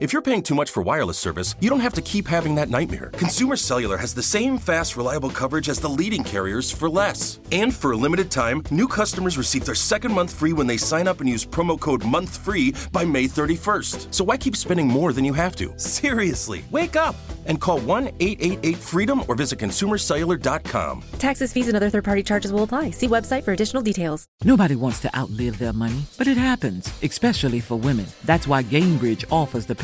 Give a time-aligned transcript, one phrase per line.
[0.00, 2.68] If you're paying too much for wireless service, you don't have to keep having that
[2.68, 3.10] nightmare.
[3.12, 7.38] Consumer Cellular has the same fast, reliable coverage as the leading carriers for less.
[7.52, 11.06] And for a limited time, new customers receive their second month free when they sign
[11.06, 14.12] up and use promo code MONTHFREE by May 31st.
[14.12, 15.72] So why keep spending more than you have to?
[15.78, 17.14] Seriously, wake up
[17.46, 21.04] and call 1 888 freedom or visit consumercellular.com.
[21.20, 22.90] Taxes, fees, and other third party charges will apply.
[22.90, 24.26] See website for additional details.
[24.42, 28.06] Nobody wants to outlive their money, but it happens, especially for women.
[28.24, 29.83] That's why Gainbridge offers the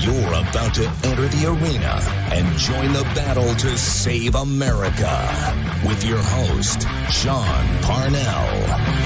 [0.00, 2.00] You're about to enter the arena
[2.32, 5.54] and join the battle to save America
[5.86, 8.99] with your host, Sean Parnell.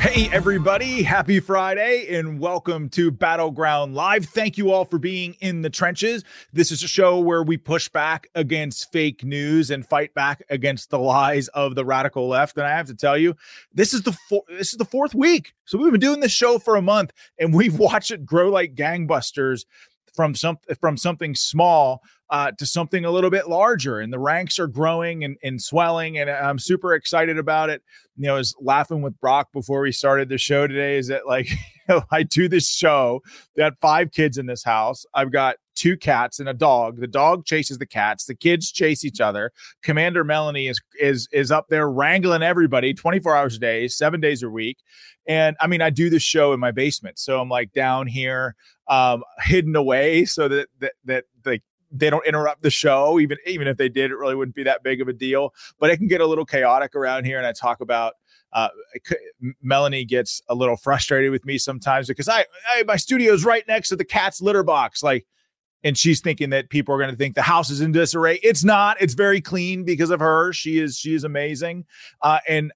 [0.00, 1.02] Hey, everybody.
[1.02, 4.26] Happy Friday and welcome to Battleground Live.
[4.26, 6.22] Thank you all for being in the trenches.
[6.52, 10.90] This is a show where we push back against fake news and fight back against
[10.90, 12.56] the lies of the radical left.
[12.56, 13.34] And I have to tell you,
[13.74, 15.52] this is the four, this is the fourth week.
[15.64, 18.76] So we've been doing this show for a month and we've watched it grow like
[18.76, 19.64] gangbusters
[20.18, 24.58] from some from something small uh, to something a little bit larger, and the ranks
[24.58, 27.84] are growing and, and swelling, and I'm super excited about it.
[28.16, 30.98] You know, I was laughing with Brock before we started the show today.
[30.98, 31.46] Is that like
[31.94, 33.22] know, I do this show?
[33.56, 35.04] They had five kids in this house.
[35.14, 37.00] I've got two cats and a dog.
[37.00, 38.24] The dog chases the cats.
[38.24, 39.52] The kids chase each other.
[39.82, 44.42] Commander Melanie is is is up there wrangling everybody 24 hours a day, seven days
[44.42, 44.78] a week.
[45.26, 48.56] And I mean, I do this show in my basement, so I'm like down here
[48.88, 53.20] um, hidden away so that that that like they don't interrupt the show.
[53.20, 55.54] Even even if they did, it really wouldn't be that big of a deal.
[55.78, 58.14] But it can get a little chaotic around here, and I talk about.
[58.52, 58.68] Uh,
[59.62, 63.90] Melanie gets a little frustrated with me sometimes because I, I my studio's right next
[63.90, 65.26] to the cat's litter box, like,
[65.84, 68.40] and she's thinking that people are going to think the house is in disarray.
[68.42, 69.00] It's not.
[69.00, 70.52] It's very clean because of her.
[70.52, 71.84] She is she is amazing,
[72.22, 72.72] uh, and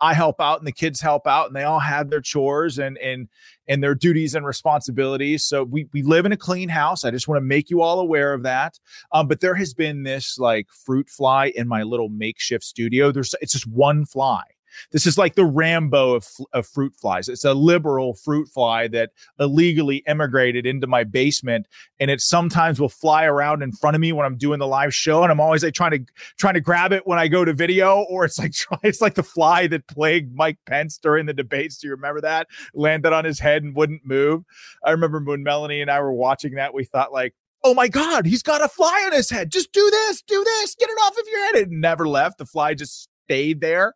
[0.00, 2.98] I help out and the kids help out and they all have their chores and
[2.98, 3.28] and
[3.68, 5.44] and their duties and responsibilities.
[5.44, 7.04] So we we live in a clean house.
[7.04, 8.78] I just want to make you all aware of that.
[9.12, 13.12] Um, but there has been this like fruit fly in my little makeshift studio.
[13.12, 14.42] There's it's just one fly
[14.92, 17.28] this is like the Rambo of, of fruit flies.
[17.28, 21.66] It's a liberal fruit fly that illegally immigrated into my basement,
[22.00, 24.94] and it sometimes will fly around in front of me when I'm doing the live
[24.94, 27.52] show, and I'm always like trying to trying to grab it when I go to
[27.52, 31.78] video, or it's like it's like the fly that plagued Mike Pence during the debates.
[31.78, 32.48] Do you remember that?
[32.74, 34.44] Landed on his head and wouldn't move.
[34.84, 38.26] I remember when Melanie and I were watching that, we thought like, oh my God,
[38.26, 39.50] he's got a fly on his head.
[39.50, 41.56] Just do this, do this, get it off of your head.
[41.56, 42.38] It never left.
[42.38, 43.94] The fly just stayed there.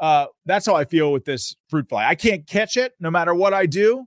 [0.00, 2.06] Uh, that's how I feel with this fruit fly.
[2.06, 4.06] I can't catch it no matter what I do.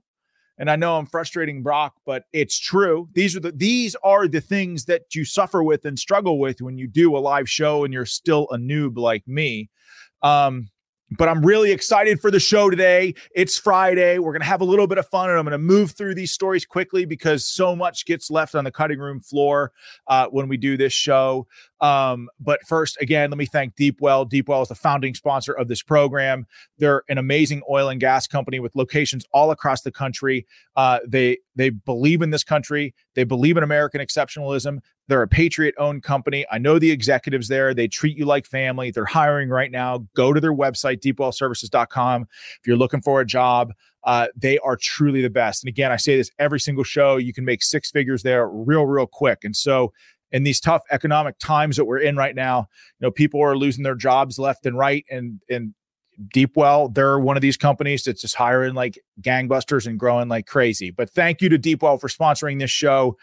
[0.58, 3.08] And I know I'm frustrating Brock, but it's true.
[3.14, 6.78] These are the these are the things that you suffer with and struggle with when
[6.78, 9.70] you do a live show and you're still a noob like me.
[10.22, 10.68] Um,
[11.16, 13.14] but I'm really excited for the show today.
[13.34, 14.18] It's Friday.
[14.18, 16.14] We're going to have a little bit of fun, and I'm going to move through
[16.14, 19.72] these stories quickly because so much gets left on the cutting room floor
[20.06, 21.46] uh, when we do this show.
[21.80, 24.30] Um, but first, again, let me thank Deepwell.
[24.30, 26.46] Deepwell is the founding sponsor of this program.
[26.78, 30.46] They're an amazing oil and gas company with locations all across the country.
[30.76, 32.94] Uh, they they believe in this country.
[33.14, 34.78] They believe in American exceptionalism.
[35.08, 36.46] They're a patriot owned company.
[36.50, 37.74] I know the executives there.
[37.74, 38.90] They treat you like family.
[38.90, 40.06] They're hiring right now.
[40.14, 42.22] Go to their website, deepwellservices.com.
[42.22, 43.72] If you're looking for a job,
[44.04, 45.62] uh, they are truly the best.
[45.62, 47.16] And again, I say this every single show.
[47.16, 49.40] You can make six figures there real, real quick.
[49.44, 49.92] And so,
[50.30, 52.68] in these tough economic times that we're in right now,
[52.98, 55.04] you know, people are losing their jobs left and right.
[55.10, 55.74] And, and
[56.34, 60.90] Deepwell, they're one of these companies that's just hiring like gangbusters and growing like crazy.
[60.90, 63.16] But thank you to Deepwell for sponsoring this show.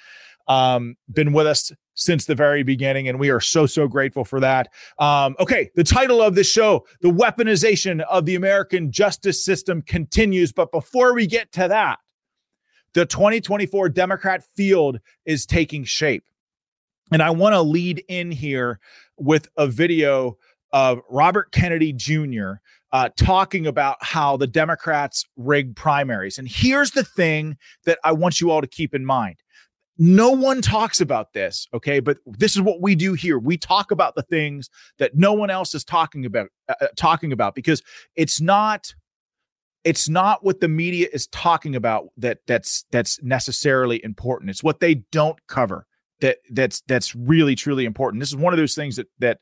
[0.49, 4.39] Um, been with us since the very beginning, and we are so, so grateful for
[4.39, 4.69] that.
[4.97, 10.51] Um, okay, the title of this show, The Weaponization of the American Justice System, continues.
[10.51, 11.99] But before we get to that,
[12.93, 16.23] the 2024 Democrat field is taking shape.
[17.11, 18.79] And I want to lead in here
[19.17, 20.37] with a video
[20.71, 22.53] of Robert Kennedy Jr.
[22.91, 26.37] Uh, talking about how the Democrats rigged primaries.
[26.37, 29.37] And here's the thing that I want you all to keep in mind.
[30.01, 31.99] No one talks about this, okay?
[31.99, 33.37] But this is what we do here.
[33.37, 37.33] We talk about the things that no one else is talking about uh, uh talking
[37.33, 37.83] about because
[38.15, 38.93] it's not
[39.83, 44.49] it's not what the media is talking about that that's that's necessarily important.
[44.49, 45.85] It's what they don't cover
[46.21, 48.21] that that's that's really truly important.
[48.21, 49.39] This is one of those things that that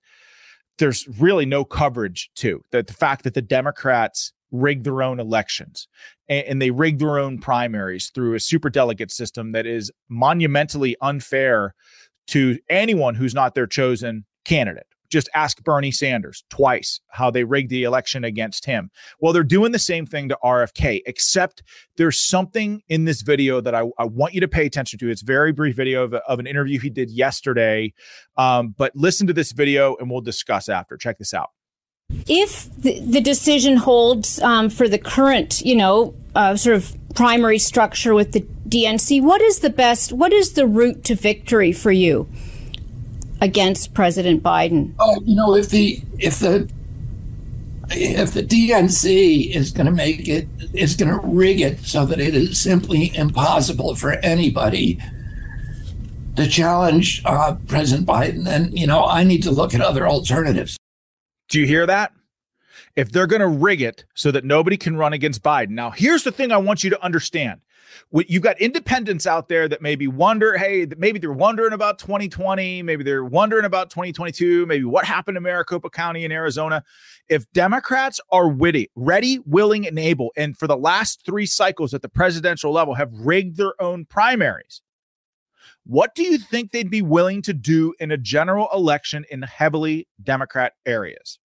[0.78, 5.88] there's really no coverage to that the fact that the Democrats rig their own elections
[6.30, 11.74] and, they rig their own primaries through a super delegate system that is monumentally unfair
[12.28, 14.88] to anyone who's not their chosen candidate.
[15.10, 18.92] Just ask Bernie Sanders twice how they rigged the election against him.
[19.20, 21.64] Well, they're doing the same thing to RFK, except
[21.96, 25.10] there's something in this video that I, I want you to pay attention to.
[25.10, 27.94] It's very brief video of, of an interview he did yesterday.
[28.36, 30.98] Um, but listen to this video and we'll discuss after.
[30.98, 31.52] Check this out.
[32.28, 37.58] If the, the decision holds um, for the current, you know, uh, sort of primary
[37.58, 41.92] structure with the DNC, what is the best, what is the route to victory for
[41.92, 42.28] you?
[43.40, 44.96] against President Biden?
[45.00, 46.68] Oh, you know, if the if the
[47.92, 52.20] if the DNC is going to make it, is going to rig it so that
[52.20, 55.00] it is simply impossible for anybody
[56.36, 60.78] to challenge uh, President Biden, then you know I need to look at other alternatives.
[61.50, 62.12] Do you hear that?
[62.96, 66.24] If they're going to rig it so that nobody can run against Biden, now here's
[66.24, 67.62] the thing I want you to understand:
[68.12, 73.04] you've got independents out there that maybe wonder, hey, maybe they're wondering about 2020, maybe
[73.04, 76.84] they're wondering about 2022, maybe what happened to Maricopa County in Arizona.
[77.30, 82.02] If Democrats are witty, ready, willing, and able, and for the last three cycles at
[82.02, 84.82] the presidential level have rigged their own primaries,
[85.88, 90.08] what do you think they'd be willing to do in a general election in heavily
[90.22, 91.40] Democrat areas?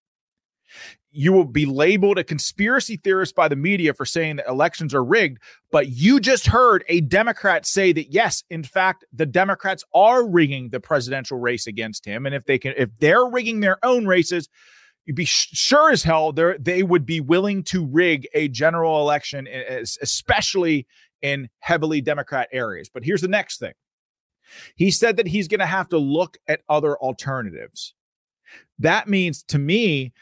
[1.12, 5.04] you will be labeled a conspiracy theorist by the media for saying that elections are
[5.04, 5.38] rigged.
[5.70, 10.70] But you just heard a Democrat say that yes, in fact, the Democrats are rigging
[10.70, 12.24] the presidential race against him.
[12.24, 14.48] And if they can, if they're rigging their own races,
[15.04, 19.46] you'd be sure as hell they they would be willing to rig a general election,
[20.00, 20.86] especially
[21.20, 22.88] in heavily Democrat areas.
[22.92, 23.74] But here's the next thing.
[24.76, 27.94] He said that he's going to have to look at other alternatives.
[28.78, 30.12] That means to me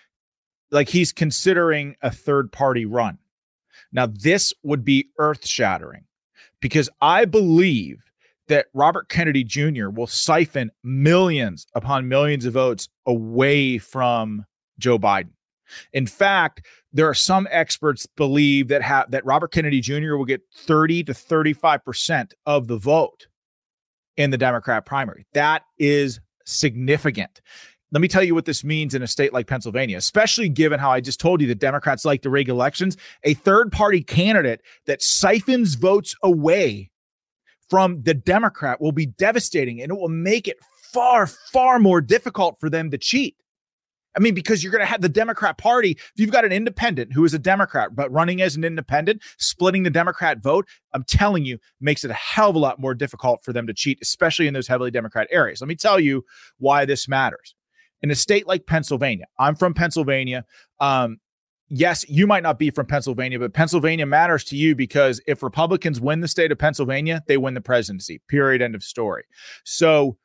[0.71, 3.19] like he's considering a third party run.
[3.93, 6.05] Now, this would be earth shattering
[6.61, 8.05] because I believe
[8.49, 9.89] that Robert Kennedy Jr.
[9.89, 14.45] will siphon millions upon millions of votes away from
[14.79, 15.31] Joe Biden.
[15.93, 20.17] In fact, there are some experts believe that ha- that Robert Kennedy Jr.
[20.17, 23.29] will get 30 to 35% of the vote
[24.21, 25.25] in the Democrat primary.
[25.33, 27.41] That is significant.
[27.91, 30.91] Let me tell you what this means in a state like Pennsylvania, especially given how
[30.91, 32.99] I just told you that Democrats like to rig elections.
[33.25, 36.91] A third party candidate that siphons votes away
[37.71, 40.59] from the Democrat will be devastating and it will make it
[40.93, 43.37] far, far more difficult for them to cheat.
[44.17, 45.93] I mean, because you're going to have the Democrat Party.
[45.93, 49.85] If you've got an independent who is a Democrat, but running as an independent, splitting
[49.85, 53.45] the Democrat vote, I'm telling you, makes it a hell of a lot more difficult
[53.45, 55.61] for them to cheat, especially in those heavily Democrat areas.
[55.61, 56.25] Let me tell you
[56.59, 57.55] why this matters
[58.03, 59.27] in a state like Pennsylvania.
[59.39, 60.45] I'm from Pennsylvania.
[60.81, 61.19] Um,
[61.69, 66.01] yes, you might not be from Pennsylvania, but Pennsylvania matters to you because if Republicans
[66.01, 68.21] win the state of Pennsylvania, they win the presidency.
[68.29, 68.63] Period.
[68.63, 69.25] End of story.
[69.65, 70.17] So,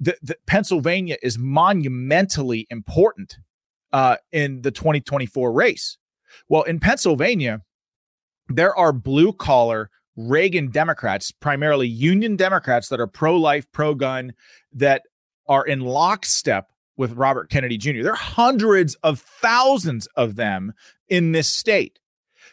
[0.00, 3.38] the, the Pennsylvania is monumentally important
[3.92, 5.98] uh, in the 2024 race.
[6.48, 7.62] Well, in Pennsylvania,
[8.48, 14.32] there are blue collar Reagan Democrats, primarily Union Democrats that are pro life, pro gun,
[14.72, 15.02] that
[15.46, 18.02] are in lockstep with Robert Kennedy Jr.
[18.02, 20.72] There are hundreds of thousands of them
[21.08, 22.00] in this state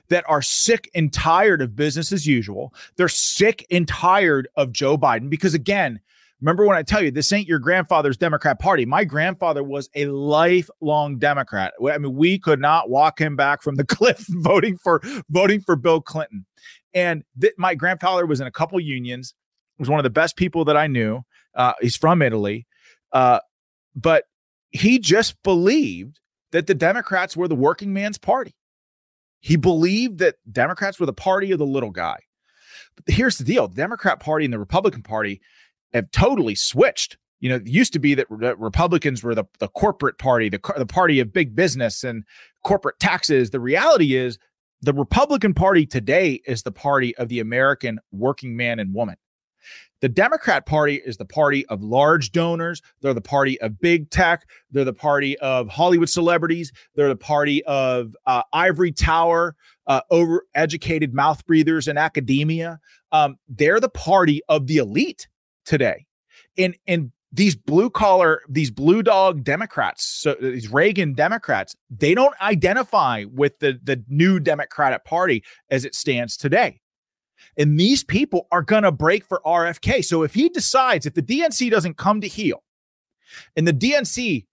[0.09, 2.73] that are sick and tired of business as usual.
[2.95, 5.99] They're sick and tired of Joe Biden because, again,
[6.45, 8.85] remember when I tell you this ain't your grandfather's Democrat Party.
[8.85, 11.73] My grandfather was a lifelong Democrat.
[11.89, 15.75] I mean, we could not walk him back from the cliff voting for voting for
[15.75, 16.45] Bill Clinton.
[16.93, 19.33] And th- my grandfather was in a couple unions.
[19.77, 21.23] He was one of the best people that I knew.
[21.55, 22.67] Uh, he's from Italy,
[23.11, 23.39] uh,
[23.95, 24.25] but
[24.71, 26.19] he just believed
[26.51, 28.53] that the Democrats were the working man's party.
[29.39, 32.17] He believed that Democrats were the party of the little guy.
[32.95, 35.41] But here's the deal the Democrat Party and the Republican Party
[35.95, 37.17] have totally switched.
[37.39, 40.59] You know, it used to be that, that Republicans were the, the corporate party, the,
[40.77, 42.23] the party of big business and
[42.63, 43.49] corporate taxes.
[43.49, 44.37] The reality is
[44.81, 49.15] the Republican Party today is the party of the American working man and woman.
[50.01, 52.81] The Democrat Party is the party of large donors.
[53.01, 54.47] They're the party of big tech.
[54.69, 56.71] They're the party of Hollywood celebrities.
[56.95, 59.55] They're the party of uh, ivory tower,
[59.87, 62.79] uh, overeducated mouth breathers in academia.
[63.11, 65.27] Um, they're the party of the elite
[65.65, 66.05] today.
[66.57, 72.35] And, and these blue collar, these blue dog Democrats, so these Reagan Democrats, they don't
[72.41, 76.79] identify with the, the new Democratic Party as it stands today.
[77.57, 80.03] And these people are going to break for RFK.
[80.05, 82.63] So if he decides, if the DNC doesn't come to heel,
[83.55, 84.45] and the DNC,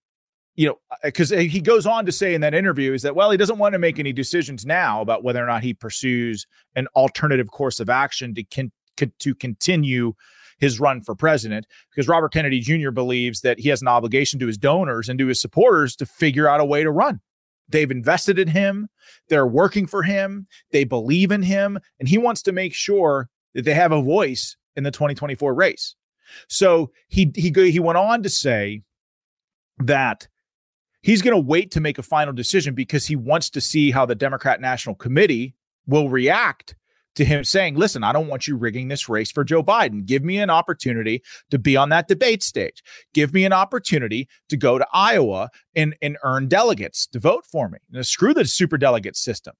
[0.55, 3.31] you know, because uh, he goes on to say in that interview is that, well,
[3.31, 6.87] he doesn't want to make any decisions now about whether or not he pursues an
[6.95, 8.71] alternative course of action to, con-
[9.19, 10.13] to continue
[10.63, 12.89] his run for president because Robert Kennedy Jr.
[12.89, 16.47] believes that he has an obligation to his donors and to his supporters to figure
[16.47, 17.19] out a way to run.
[17.67, 18.87] They've invested in him.
[19.27, 20.47] They're working for him.
[20.71, 21.77] They believe in him.
[21.99, 25.95] And he wants to make sure that they have a voice in the 2024 race.
[26.47, 28.83] So he he he went on to say
[29.79, 30.29] that
[31.01, 34.05] he's going to wait to make a final decision because he wants to see how
[34.05, 35.55] the Democrat National Committee
[35.85, 36.75] will react
[37.15, 40.05] to him saying, listen, I don't want you rigging this race for Joe Biden.
[40.05, 42.83] Give me an opportunity to be on that debate stage.
[43.13, 47.69] Give me an opportunity to go to Iowa and, and earn delegates to vote for
[47.69, 47.79] me.
[47.91, 49.53] Now, screw the super delegate system.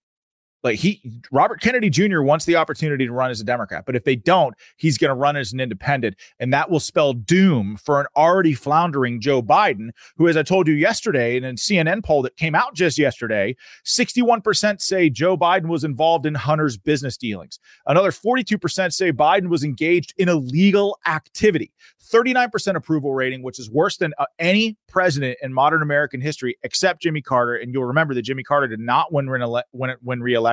[0.64, 1.02] Like he,
[1.32, 2.22] Robert Kennedy Jr.
[2.22, 5.16] wants the opportunity to run as a Democrat, but if they don't, he's going to
[5.16, 9.90] run as an independent, and that will spell doom for an already floundering Joe Biden,
[10.16, 13.56] who, as I told you yesterday, in a CNN poll that came out just yesterday,
[13.86, 17.60] 61% say Joe Biden was involved in Hunter's business dealings.
[17.86, 21.74] Another 42% say Biden was engaged in illegal activity.
[22.12, 27.02] 39% approval rating, which is worse than uh, any president in modern American history, except
[27.02, 27.56] Jimmy Carter.
[27.56, 30.53] And you'll remember that Jimmy Carter did not win, win, win re-election.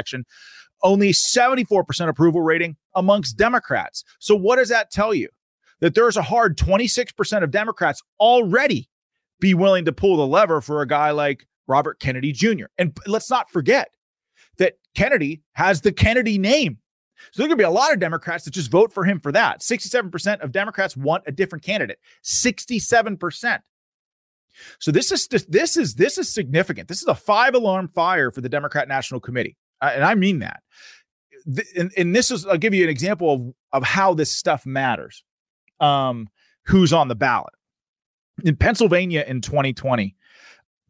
[0.83, 4.05] Only 74% approval rating amongst Democrats.
[4.19, 5.29] So what does that tell you?
[5.81, 8.89] That there's a hard 26% of Democrats already
[9.41, 12.67] be willing to pull the lever for a guy like Robert Kennedy Jr.
[12.77, 13.89] And let's not forget
[14.59, 16.79] that Kennedy has the Kennedy name
[17.33, 19.61] so going to be a lot of Democrats that just vote for him for that.
[19.61, 21.99] 67% of Democrats want a different candidate.
[22.25, 23.61] 67%.
[24.79, 26.89] So this is this is this is significant.
[26.89, 30.63] This is a five alarm fire for the Democrat National Committee, and I mean that.
[31.77, 35.25] And, and, this is I'll give you an example of of how this stuff matters.
[35.81, 36.29] Um,
[36.67, 37.55] who's on the ballot
[38.45, 40.15] in Pennsylvania in 2020?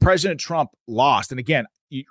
[0.00, 2.04] President Trump lost, and again, you,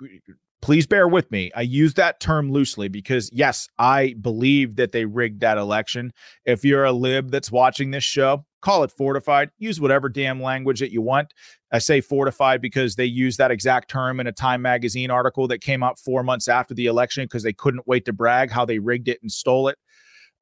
[0.62, 1.50] please bear with me.
[1.54, 6.12] I use that term loosely because, yes, I believe that they rigged that election.
[6.44, 9.50] If you're a lib that's watching this show, call it fortified.
[9.58, 11.32] Use whatever damn language that you want.
[11.72, 15.60] I say fortified because they use that exact term in a Time magazine article that
[15.60, 18.78] came out four months after the election because they couldn't wait to brag how they
[18.78, 19.78] rigged it and stole it.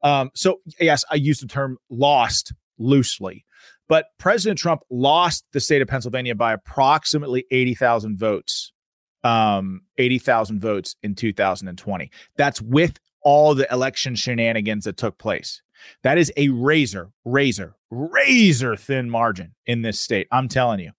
[0.02, 3.44] Um, so, yes, I use the term lost loosely.
[3.88, 8.72] But President Trump lost the state of Pennsylvania by approximately 80,000 votes
[9.25, 12.10] um, 80,000 votes in 2020.
[12.37, 15.62] That's with all the election shenanigans that took place.
[16.02, 20.28] That is a razor, razor, razor thin margin in this state.
[20.30, 20.92] I'm telling you.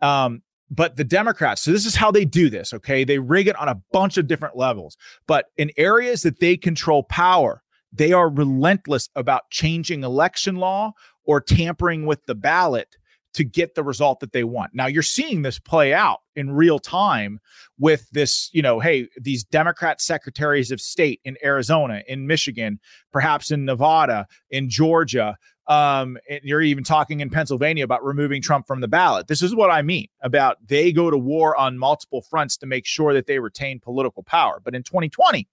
[0.00, 3.04] Um, but the Democrats, so this is how they do this, okay?
[3.04, 4.96] They rig it on a bunch of different levels.
[5.26, 10.92] But in areas that they control power, they are relentless about changing election law
[11.24, 12.96] or tampering with the ballot
[13.38, 14.74] to get the result that they want.
[14.74, 17.38] Now you're seeing this play out in real time
[17.78, 22.80] with this, you know, hey, these Democrat secretaries of state in Arizona, in Michigan,
[23.12, 25.36] perhaps in Nevada, in Georgia.
[25.68, 29.28] Um, you're even talking in Pennsylvania about removing Trump from the ballot.
[29.28, 32.86] This is what I mean about they go to war on multiple fronts to make
[32.86, 34.60] sure that they retain political power.
[34.64, 35.46] But in 2020,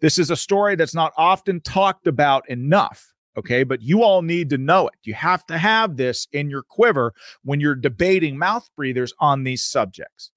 [0.00, 3.64] this is a story that's not often talked about enough Okay.
[3.64, 4.94] But you all need to know it.
[5.02, 7.12] You have to have this in your quiver
[7.42, 10.30] when you're debating mouth breathers on these subjects.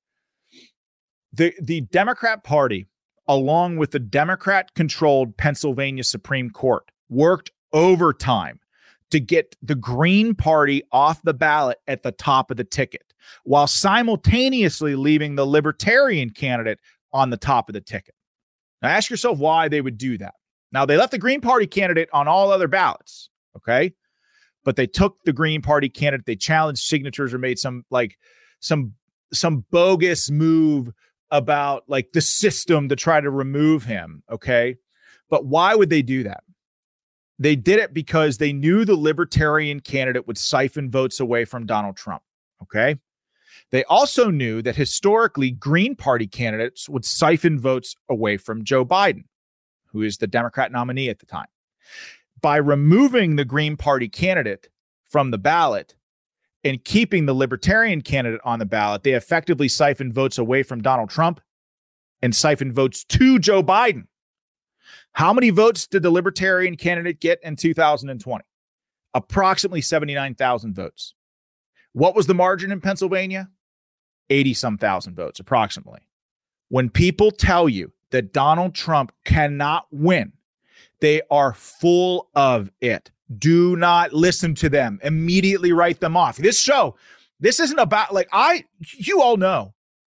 [1.32, 2.88] The, the Democrat Party,
[3.28, 8.60] along with the Democrat controlled Pennsylvania Supreme Court, worked overtime
[9.12, 13.14] to get the Green Party off the ballot at the top of the ticket
[13.44, 16.80] while simultaneously leaving the Libertarian candidate
[17.12, 18.16] on the top of the ticket.
[18.82, 20.36] Now, ask yourself why they would do that.
[20.72, 23.30] Now, they left the Green Party candidate on all other ballots.
[23.56, 23.94] Okay.
[24.64, 28.18] But they took the Green Party candidate, they challenged signatures or made some like
[28.60, 28.94] some
[29.32, 30.92] some bogus move
[31.32, 34.24] about like the system to try to remove him.
[34.32, 34.76] Okay.
[35.30, 36.44] But why would they do that?
[37.38, 41.96] They did it because they knew the libertarian candidate would siphon votes away from Donald
[41.96, 42.22] Trump.
[42.64, 42.98] Okay.
[43.72, 49.24] They also knew that historically, Green Party candidates would siphon votes away from Joe Biden,
[49.92, 51.48] who is the Democrat nominee at the time.
[52.42, 54.70] By removing the Green Party candidate
[55.04, 55.96] from the ballot
[56.64, 61.10] and keeping the Libertarian candidate on the ballot, they effectively siphoned votes away from Donald
[61.10, 61.42] Trump
[62.22, 64.06] and siphoned votes to Joe Biden.
[65.14, 68.44] How many votes did the Libertarian candidate get in 2020?
[69.14, 71.16] Approximately 79,000 votes.
[71.94, 73.50] What was the margin in Pennsylvania?
[74.30, 76.02] 80 some thousand votes, approximately.
[76.70, 80.34] When people tell you that Donald Trump cannot win,
[81.02, 83.12] they are full of it.
[83.38, 85.00] Do not listen to them.
[85.04, 86.38] Immediately write them off.
[86.38, 86.96] This show,
[87.40, 88.66] this isn't about like I,
[88.98, 89.74] you all know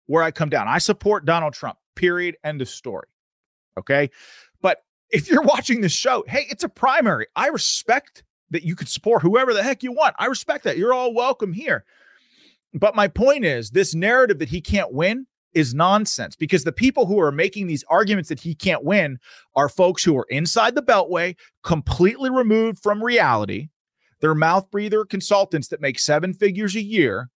[0.08, 0.68] where I come down.
[0.68, 2.38] I support Donald Trump, period.
[2.44, 3.08] End of story.
[3.78, 4.10] Okay.
[4.62, 7.28] But if you're watching this show, hey, it's a primary.
[7.36, 10.16] I respect that you could support whoever the heck you want.
[10.20, 10.78] I respect that.
[10.78, 11.86] You're all welcome here.
[12.74, 17.06] But my point is this narrative that he can't win is nonsense because the people
[17.06, 19.20] who are making these arguments that he can't win
[19.56, 23.70] are folks who are inside the beltway, completely removed from reality.
[24.22, 27.30] They're mouth breather consultants that make seven figures a year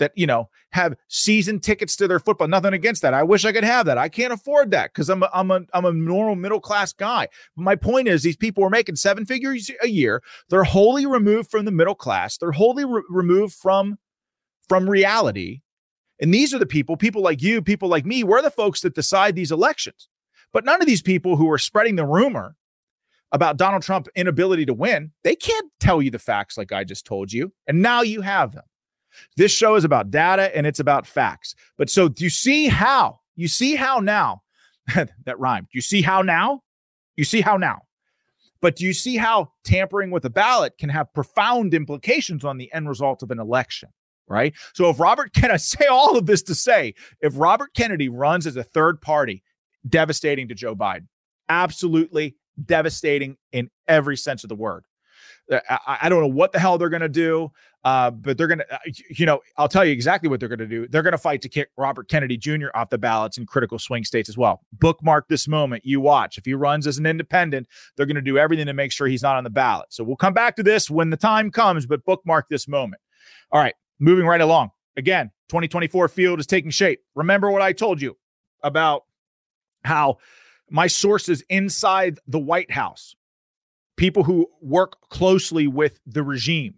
[0.00, 2.48] that you know have season tickets to their football.
[2.48, 3.14] Nothing against that.
[3.14, 3.98] I wish I could have that.
[3.98, 7.28] I can't afford that because I'm a, I'm a I'm a normal middle class guy.
[7.54, 10.22] My point is, these people are making seven figures a year.
[10.48, 12.36] They're wholly removed from the middle class.
[12.36, 13.98] They're wholly re- removed from
[14.68, 15.60] from reality.
[16.20, 18.94] And these are the people, people like you, people like me, we're the folks that
[18.94, 20.08] decide these elections.
[20.52, 22.56] But none of these people who are spreading the rumor
[23.32, 27.06] about Donald Trump's inability to win, they can't tell you the facts like I just
[27.06, 27.52] told you.
[27.66, 28.64] And now you have them.
[29.36, 31.54] This show is about data and it's about facts.
[31.78, 33.20] But so do you see how?
[33.36, 34.42] You see how now?
[34.94, 35.68] that rhymed.
[35.72, 36.62] You see how now?
[37.16, 37.82] You see how now?
[38.60, 42.70] But do you see how tampering with a ballot can have profound implications on the
[42.72, 43.90] end result of an election?
[44.30, 44.54] Right?
[44.72, 48.46] So if Robert Kennedy, I say all of this to say, if Robert Kennedy runs
[48.46, 49.42] as a third party,
[49.86, 51.08] devastating to Joe Biden,
[51.50, 54.84] absolutely devastating in every sense of the word.
[55.50, 57.50] Uh, I, I don't know what the hell they're going to do,
[57.82, 58.78] uh, but they're going to, uh,
[59.08, 60.86] you know, I'll tell you exactly what they're going to do.
[60.86, 62.66] They're going to fight to kick Robert Kennedy Jr.
[62.74, 64.60] off the ballots in critical swing states as well.
[64.72, 65.84] Bookmark this moment.
[65.84, 66.38] You watch.
[66.38, 69.22] If he runs as an independent, they're going to do everything to make sure he's
[69.22, 69.86] not on the ballot.
[69.92, 73.00] So we'll come back to this when the time comes, but bookmark this moment.
[73.50, 74.70] All right moving right along.
[74.96, 77.00] Again, 2024 field is taking shape.
[77.14, 78.16] Remember what I told you
[78.62, 79.04] about
[79.84, 80.18] how
[80.68, 83.14] my sources inside the White House,
[83.96, 86.74] people who work closely with the regime,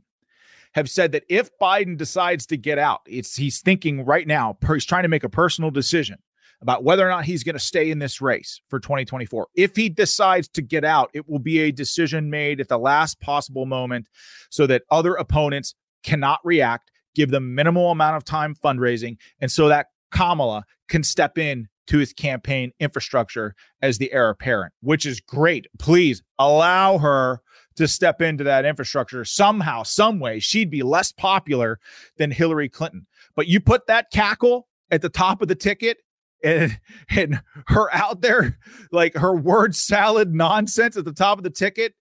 [0.74, 4.85] have said that if Biden decides to get out, it's he's thinking right now, he's
[4.85, 6.18] trying to make a personal decision
[6.62, 9.48] about whether or not he's going to stay in this race for 2024.
[9.54, 13.20] If he decides to get out, it will be a decision made at the last
[13.20, 14.06] possible moment
[14.48, 19.68] so that other opponents cannot react give them minimal amount of time fundraising, and so
[19.68, 25.20] that Kamala can step in to his campaign infrastructure as the heir apparent, which is
[25.20, 25.66] great.
[25.79, 27.40] Please allow her
[27.77, 30.38] to step into that infrastructure somehow, some way.
[30.38, 31.81] She'd be less popular
[32.18, 33.07] than Hillary Clinton.
[33.35, 35.98] But you put that cackle at the top of the ticket
[36.44, 36.79] and,
[37.11, 38.59] and her out there,
[38.90, 41.94] like her word salad nonsense at the top of the ticket,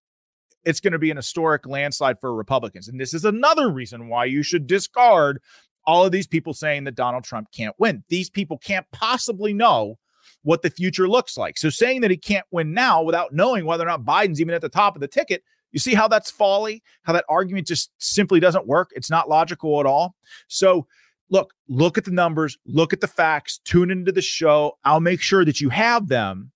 [0.64, 2.88] it's going to be an historic landslide for Republicans.
[2.88, 5.42] And this is another reason why you should discard
[5.86, 8.04] all of these people saying that Donald Trump can't win.
[8.10, 9.98] These people can't possibly know
[10.44, 11.58] what the future looks like.
[11.58, 14.62] So saying that he can't win now without knowing whether or not Biden's even at
[14.62, 18.40] the top of the ticket, you see how that's folly, how that argument just simply
[18.40, 18.92] doesn't work.
[18.94, 20.16] It's not logical at all.
[20.48, 20.86] So
[21.30, 24.78] look, look at the numbers, look at the facts, tune into the show.
[24.84, 26.52] I'll make sure that you have them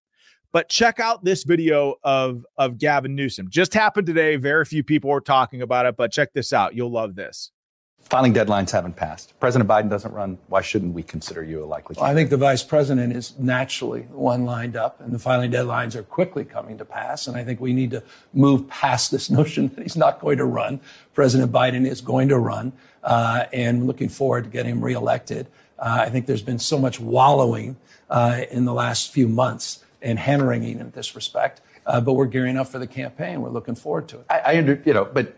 [0.55, 3.49] but check out this video of of Gavin Newsom.
[3.49, 4.37] Just happened today.
[4.37, 6.73] Very few people were talking about it, but check this out.
[6.73, 7.51] You'll love this.
[7.99, 9.37] Filing deadlines haven't passed.
[9.41, 10.37] President Biden doesn't run.
[10.47, 11.97] Why shouldn't we consider you a likely?
[11.99, 15.93] Well, I think the vice president is naturally one lined up, and the filing deadlines
[15.93, 17.27] are quickly coming to pass.
[17.27, 20.45] And I think we need to move past this notion that he's not going to
[20.45, 20.79] run.
[21.13, 22.71] President Biden is going to run,
[23.03, 25.47] uh, and looking forward to getting him reelected.
[25.77, 27.75] Uh, I think there's been so much wallowing
[28.09, 31.61] uh, in the last few months and hand wringing in this respect.
[31.85, 33.41] Uh, but we're gearing up for the campaign.
[33.41, 34.25] We're looking forward to it.
[34.29, 35.35] I, I under, you know, but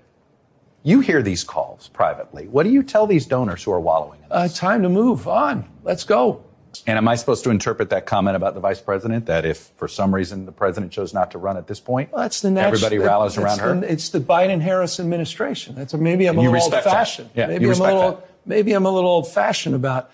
[0.83, 2.47] you hear these calls privately.
[2.47, 5.67] What do you tell these donors who are wallowing in uh, time to move on.
[5.83, 6.43] Let's go.
[6.85, 9.87] And am I supposed to interpret that comment about the vice president that if for
[9.87, 12.63] some reason the president chose not to run at this point, well, that's the natu-
[12.63, 13.79] everybody rallies that, around her?
[13.79, 15.75] The, it's the Biden Harris administration.
[15.75, 17.31] That's a, maybe I'm a little old fashioned.
[17.33, 18.29] Yeah, maybe I'm a little that.
[18.45, 20.11] maybe I'm a little old fashioned about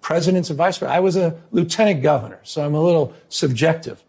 [0.00, 0.96] presidents and vice presidents.
[0.96, 4.02] I was a lieutenant governor, so I'm a little subjective.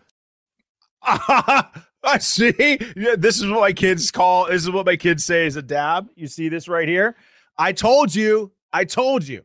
[1.02, 2.78] I see.
[2.96, 4.48] Yeah, this is what my kids call.
[4.48, 6.08] This is what my kids say is a dab.
[6.16, 7.16] You see this right here.
[7.58, 8.52] I told you.
[8.72, 9.44] I told you.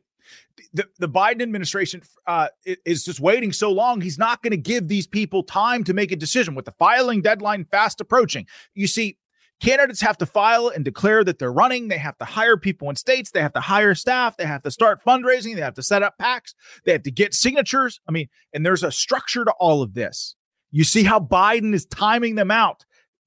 [0.72, 4.00] The, the Biden administration uh, is just waiting so long.
[4.00, 7.22] He's not going to give these people time to make a decision with the filing
[7.22, 8.46] deadline fast approaching.
[8.74, 9.16] You see,
[9.61, 11.88] candidates have to file and declare that they're running.
[11.88, 13.31] They have to hire people in states.
[13.31, 14.37] They have to hire staff.
[14.37, 15.55] They have to start fundraising.
[15.55, 16.55] They have to set up PACs.
[16.85, 18.01] They have to get signatures.
[18.09, 20.35] I mean, and there's a structure to all of this.
[20.70, 22.85] You see how Biden is timing them out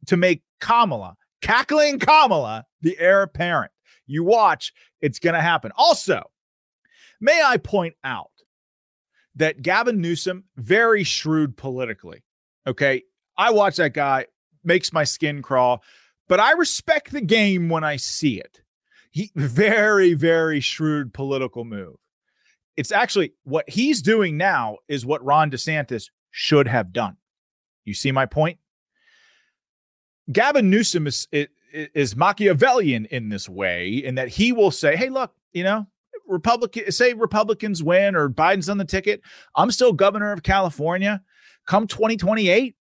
[0.07, 3.71] to make Kamala, cackling Kamala, the heir apparent.
[4.07, 5.71] You watch, it's going to happen.
[5.75, 6.23] Also,
[7.21, 8.31] may I point out
[9.35, 12.23] that Gavin Newsom, very shrewd politically.
[12.67, 13.03] Okay.
[13.37, 14.27] I watch that guy,
[14.63, 15.83] makes my skin crawl,
[16.33, 18.63] but I respect the game when I see it.
[19.11, 21.97] He very, very shrewd political move.
[22.75, 27.17] It's actually what he's doing now is what Ron DeSantis should have done.
[27.85, 28.57] You see my point?
[30.31, 31.27] Gavin Newsom is,
[31.71, 35.85] is Machiavellian in this way, in that he will say, "Hey, look, you know,
[36.27, 39.21] Republican say Republicans win or Biden's on the ticket.
[39.55, 41.21] I'm still governor of California.
[41.67, 42.75] Come 2028,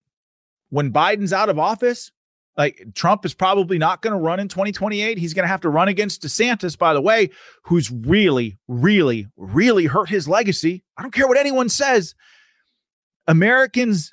[0.70, 2.12] when Biden's out of office,
[2.56, 5.18] like Trump is probably not going to run in 2028.
[5.18, 7.30] He's going to have to run against DeSantis, by the way,
[7.64, 10.84] who's really, really, really hurt his legacy.
[10.96, 12.14] I don't care what anyone says.
[13.26, 14.12] Americans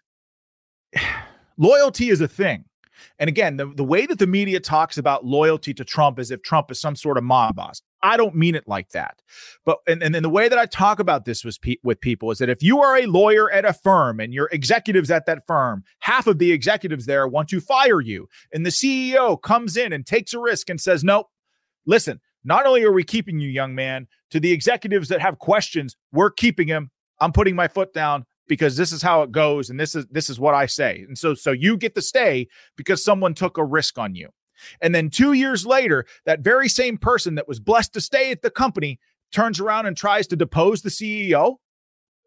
[1.58, 2.65] loyalty is a thing.
[3.19, 6.41] And again, the, the way that the media talks about loyalty to Trump as if
[6.41, 7.82] Trump is some sort of mob boss.
[8.01, 9.21] I don't mean it like that.
[9.65, 12.32] But and, and then the way that I talk about this with, pe- with people
[12.32, 15.45] is that if you are a lawyer at a firm and your executives at that
[15.45, 19.91] firm, half of the executives there want to fire you, and the CEO comes in
[19.91, 21.27] and takes a risk and says, Nope,
[21.86, 25.97] listen, not only are we keeping you, young man, to the executives that have questions,
[26.13, 26.91] we're keeping him.
[27.19, 30.29] I'm putting my foot down because this is how it goes and this is this
[30.29, 31.05] is what I say.
[31.07, 34.27] And so so you get to stay because someone took a risk on you.
[34.81, 38.41] And then 2 years later, that very same person that was blessed to stay at
[38.41, 38.99] the company
[39.31, 41.55] turns around and tries to depose the CEO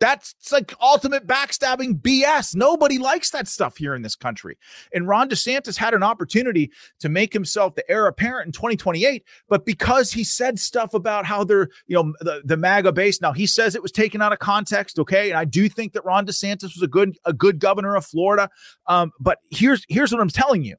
[0.03, 2.57] that's like ultimate backstabbing BS.
[2.57, 4.59] Nobody likes that stuff here in this country.
[4.93, 9.65] And Ron DeSantis had an opportunity to make himself the heir apparent in 2028, but
[9.65, 13.21] because he said stuff about how they're, you know, the, the MAGA base.
[13.21, 15.31] Now he says it was taken out of context, okay?
[15.31, 18.51] And I do think that Ron DeSantis was a good a good governor of Florida.
[18.89, 20.75] Um, but here's here's what I'm telling you.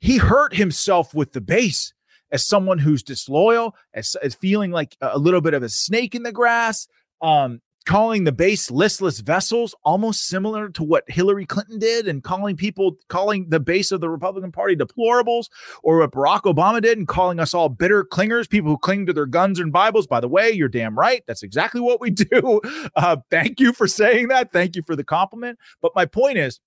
[0.00, 1.94] He hurt himself with the base
[2.32, 6.24] as someone who's disloyal, as, as feeling like a little bit of a snake in
[6.24, 6.88] the grass.
[7.22, 12.56] Um, calling the base listless vessels almost similar to what Hillary Clinton did and calling
[12.56, 15.48] people calling the base of the Republican Party deplorables
[15.82, 19.12] or what Barack Obama did and calling us all bitter clingers, people who cling to
[19.12, 20.06] their guns and Bibles.
[20.06, 21.22] By the way, you're damn right.
[21.26, 22.60] That's exactly what we do.
[22.96, 24.52] Uh, thank you for saying that.
[24.52, 25.58] Thank you for the compliment.
[25.82, 26.60] But my point is,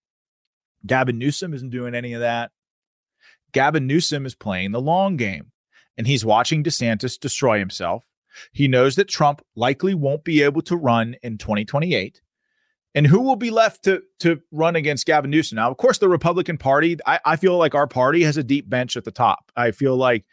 [0.86, 2.52] Gavin Newsom isn't doing any of that.
[3.54, 5.52] Gavin Newsom is playing the long game
[5.98, 8.04] and he's watching DeSantis destroy himself
[8.52, 12.22] he knows that Trump likely won't be able to run in 2028.
[12.96, 15.58] And who will be left to to run against Gavin Newsom?
[15.58, 16.98] Now, of course, the Republican Party.
[17.06, 19.52] I, I feel like our party has a deep bench at the top.
[19.56, 20.26] I feel like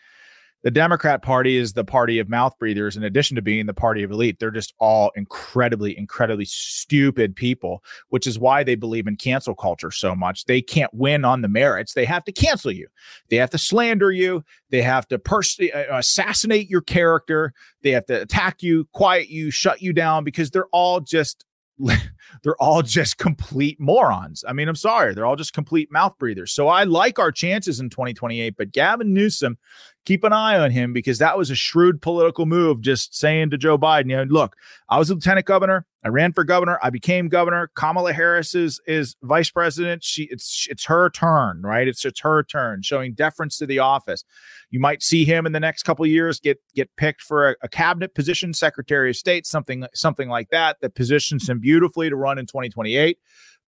[0.64, 4.02] the Democrat Party is the party of mouth breathers, in addition to being the party
[4.02, 4.38] of elite.
[4.40, 9.90] They're just all incredibly, incredibly stupid people, which is why they believe in cancel culture
[9.90, 10.46] so much.
[10.46, 11.92] They can't win on the merits.
[11.92, 12.88] They have to cancel you,
[13.28, 18.06] they have to slander you, they have to pers- uh, assassinate your character, they have
[18.06, 21.44] to attack you, quiet you, shut you down because they're all just
[22.42, 24.44] they're all just complete morons.
[24.46, 26.52] I mean, I'm sorry, they're all just complete mouth breathers.
[26.52, 29.58] So I like our chances in 2028, but Gavin Newsom
[30.04, 32.80] keep an eye on him because that was a shrewd political move.
[32.80, 34.56] Just saying to Joe Biden, you know, look,
[34.88, 35.86] I was lieutenant governor.
[36.04, 36.78] I ran for governor.
[36.82, 37.70] I became governor.
[37.74, 40.04] Kamala Harris is is vice president.
[40.04, 41.88] She it's it's her turn, right?
[41.88, 44.24] It's it's her turn, showing deference to the office.
[44.70, 47.68] You might see him in the next couple years get get picked for a, a
[47.68, 52.38] cabinet position, Secretary of State, something something like that that positions him beautifully to run
[52.38, 53.18] in 2028.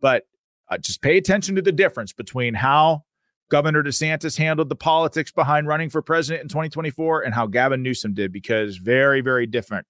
[0.01, 0.25] But
[0.69, 3.05] uh, just pay attention to the difference between how
[3.49, 8.15] Governor DeSantis handled the politics behind running for president in 2024 and how Gavin Newsom
[8.15, 9.87] did, because very, very different.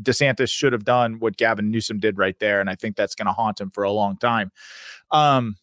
[0.00, 2.60] DeSantis should have done what Gavin Newsom did right there.
[2.60, 4.50] And I think that's going to haunt him for a long time.
[5.12, 5.56] Um,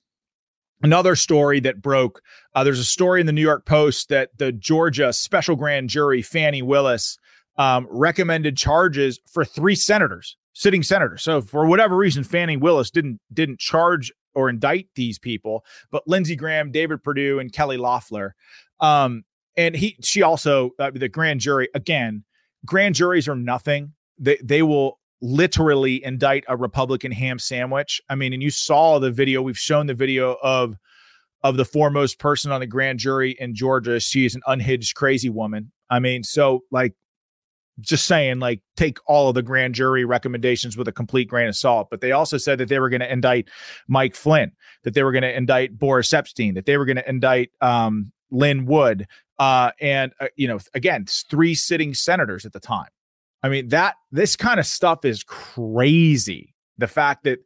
[0.82, 2.22] another story that broke
[2.56, 6.22] uh, there's a story in the New York Post that the Georgia special grand jury,
[6.22, 7.18] Fani Willis,
[7.58, 11.24] um, recommended charges for three senators sitting senators.
[11.24, 16.36] So for whatever reason, Fani Willis didn't didn't charge or indict these people, but Lindsey
[16.36, 18.36] Graham, David Perdue, and Kelly Loeffler.
[18.80, 19.24] Um,
[19.58, 22.24] and he, she also, uh, the grand jury, again,
[22.66, 23.94] grand juries are nothing.
[24.18, 28.02] They, they will literally indict a Republican ham sandwich.
[28.10, 30.78] I mean, and you saw the video, we've shown the video of
[31.44, 34.00] of the foremost person on the grand jury in Georgia.
[34.00, 35.72] She is an unhinged, crazy woman.
[35.90, 36.94] I mean, so like,
[37.80, 41.56] just saying, like, take all of the grand jury recommendations with a complete grain of
[41.56, 41.90] salt.
[41.90, 43.50] But they also said that they were going to indict
[43.88, 44.52] Mike Flynn,
[44.84, 48.12] that they were going to indict Boris Epshteyn, that they were going to indict um,
[48.30, 49.08] Lin Wood,
[49.40, 52.90] uh, and uh, you know, again, three sitting senators at the time.
[53.44, 56.54] I mean, that this kind of stuff is crazy.
[56.78, 57.40] The fact that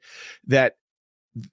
[0.47, 0.75] that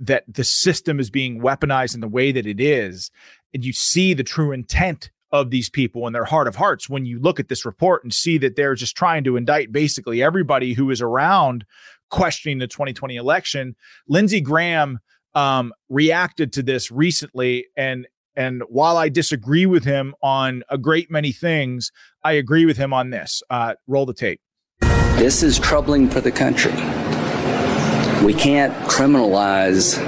[0.00, 3.10] that the system is being weaponized in the way that it is,
[3.54, 7.06] and you see the true intent of these people in their heart of hearts when
[7.06, 10.74] you look at this report and see that they're just trying to indict basically everybody
[10.74, 11.64] who is around
[12.10, 13.74] questioning the 2020 election.
[14.06, 15.00] Lindsey Graham
[15.34, 21.10] um, reacted to this recently, and and while I disagree with him on a great
[21.10, 21.92] many things,
[22.24, 23.42] I agree with him on this.
[23.50, 24.40] Uh, roll the tape.
[24.80, 26.72] This is troubling for the country.
[28.24, 30.00] We can't criminalize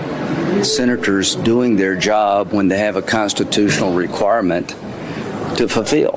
[0.65, 4.75] senators doing their job when they have a constitutional requirement
[5.57, 6.15] to fulfill.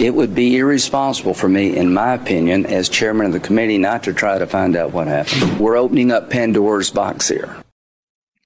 [0.00, 4.04] It would be irresponsible for me, in my opinion, as chairman of the committee, not
[4.04, 5.58] to try to find out what happened.
[5.58, 7.56] We're opening up Pandora's box here.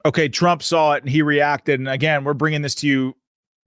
[0.04, 1.78] Okay, Trump saw it and he reacted.
[1.78, 3.14] And again, we're bringing this to you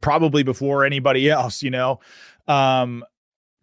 [0.02, 2.00] probably before anybody else, you know.
[2.48, 3.06] Um,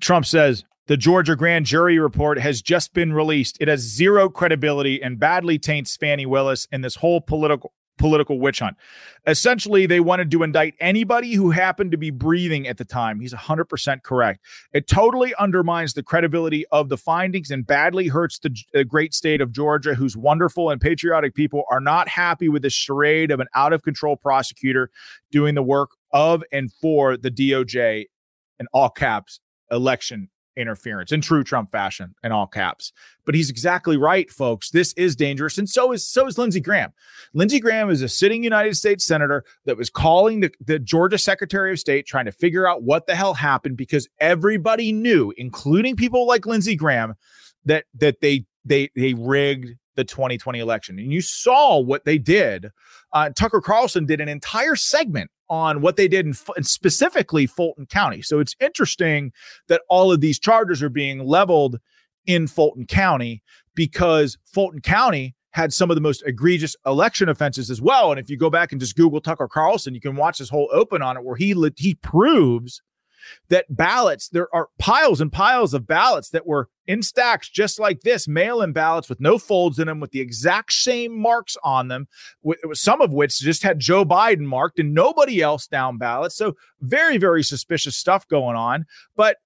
[0.00, 3.56] Trump says, the Georgia grand jury report has just been released.
[3.60, 8.58] It has zero credibility and badly taints Fani Willis and this whole political political witch
[8.58, 8.76] hunt.
[9.26, 13.20] Essentially, they wanted to indict anybody who happened to be breathing at the time.
[13.20, 14.40] He's 100% correct.
[14.72, 19.52] It totally undermines the credibility of the findings and badly hurts the, great state of
[19.52, 23.72] Georgia, whose wonderful and patriotic people are not happy with the charade of an out
[23.72, 24.90] of control prosecutor
[25.30, 28.06] doing the work of and for the DOJ
[28.58, 32.92] in all caps election interference in true Trump fashion in all caps.
[33.24, 34.70] But he's exactly right, folks.
[34.70, 35.58] This is dangerous.
[35.58, 36.92] And so is so is Lindsey Graham.
[37.34, 41.72] Lindsey Graham is a sitting United States senator that was calling the, the Georgia Secretary
[41.72, 46.26] of State trying to figure out what the hell happened because everybody knew, including people
[46.26, 47.14] like Lindsey Graham,
[47.64, 50.98] that that they they they rigged the 2020 election.
[50.98, 52.70] And you saw what they did.
[53.12, 57.84] Uh, Tucker Carlson did an entire segment on what they did in, in, specifically Fulton
[57.84, 58.22] County.
[58.22, 59.32] So it's interesting
[59.68, 61.78] that all of these charges are being leveled
[62.24, 63.42] in Fulton County
[63.74, 68.10] because Fulton County had some of the most egregious election offenses as well.
[68.10, 70.70] And if you go back and just Google Tucker Carlson, you can watch this whole
[70.72, 72.80] open on it where he he proves
[73.50, 78.00] that ballots, there are piles and piles of ballots that were in stacks just like
[78.00, 81.88] this, mail in ballots with no folds in them, with the exact same marks on
[81.88, 82.08] them,
[82.72, 86.36] some of which just had Joe Biden marked and nobody else down ballots.
[86.36, 88.86] So, very, very suspicious stuff going on.
[89.16, 89.36] But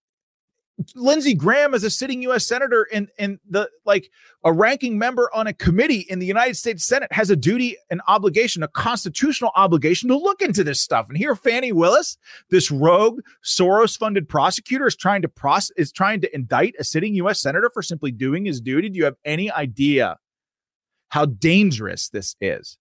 [0.94, 2.46] Lindsey Graham is a sitting U.S.
[2.46, 4.10] senator and and the like
[4.44, 8.00] a ranking member on a committee in the United States Senate has a duty, an
[8.06, 11.08] obligation, a constitutional obligation to look into this stuff.
[11.08, 12.18] And here, Fani Willis,
[12.50, 17.40] this rogue Soros-funded prosecutor, is trying to process is trying to indict a sitting U.S.
[17.40, 18.90] senator for simply doing his duty.
[18.90, 20.18] Do you have any idea
[21.08, 22.76] how dangerous this is?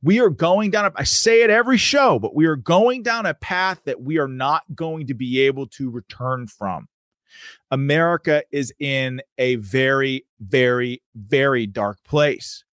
[0.00, 3.26] We are going down, a, I say it every show, but we are going down
[3.26, 6.88] a path that we are not going to be able to return from.
[7.70, 12.64] America is in a very, very, very dark place.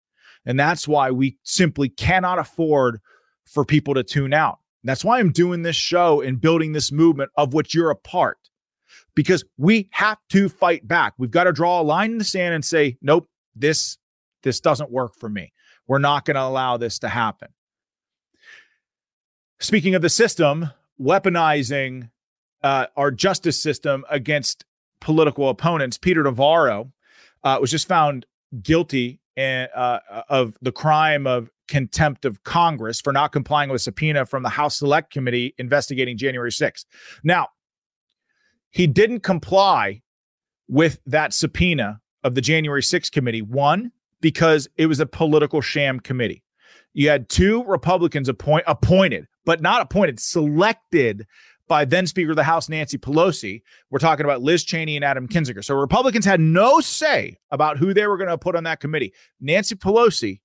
[0.45, 2.99] And that's why we simply cannot afford
[3.45, 4.59] for people to tune out.
[4.83, 8.37] That's why I'm doing this show and building this movement of which you're a part.
[9.15, 11.13] Because we have to fight back.
[11.17, 13.97] We've got to draw a line in the sand and say, nope, this
[14.43, 15.51] this doesn't work for me.
[15.87, 17.49] We're not going to allow this to happen.
[19.59, 20.69] Speaking of the system,
[20.99, 22.09] weaponizing
[22.63, 24.65] uh, our justice system against
[25.01, 25.97] political opponents.
[25.97, 26.91] Peter Navarro
[27.43, 28.25] uh, was just found
[28.61, 34.25] guilty in, uh, of the crime of contempt of Congress for not complying with subpoena
[34.25, 36.85] from the House Select Committee investigating January 6th.
[37.23, 37.49] Now,
[38.71, 40.01] he didn't comply
[40.67, 43.41] with that subpoena of the January 6th committee.
[43.41, 43.91] One,
[44.21, 46.43] because it was a political sham committee.
[46.93, 51.25] You had two Republicans appoint, appointed, but not appointed, selected
[51.69, 53.61] by then Speaker of the House Nancy Pelosi.
[53.89, 55.63] We're talking about Liz Cheney and Adam Kinzinger.
[55.63, 59.13] So Republicans had no say about who they were going to put on that committee.
[59.39, 60.41] Nancy Pelosi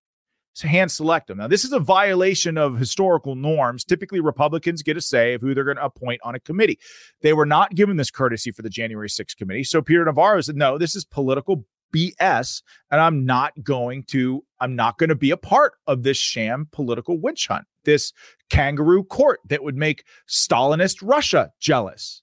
[0.62, 1.38] hand select them.
[1.38, 3.84] Now, this is a violation of historical norms.
[3.84, 6.78] Typically, Republicans get a say of who they're going to appoint on a committee.
[7.22, 9.64] They were not given this courtesy for the January 6th committee.
[9.64, 14.74] So Peter Navarro said, no, this is political BS, and I'm not going to I'm
[14.74, 18.14] not going to be a part of this sham political witch hunt, this
[18.48, 22.22] kangaroo court that would make Stalinist Russia jealous.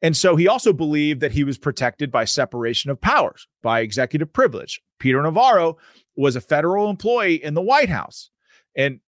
[0.00, 4.32] And so he also believed that he was protected by separation of powers, by executive
[4.32, 4.80] privilege.
[4.98, 5.76] Peter Navarro
[6.16, 8.30] was a federal employee in the White House.
[8.74, 9.00] And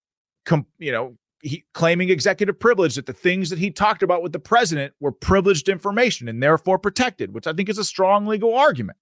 [0.45, 4.33] com, you know, he claiming executive privilege that the things that he talked about with
[4.33, 8.57] the president were privileged information and therefore protected, which I think is a strong legal
[8.57, 8.99] argument.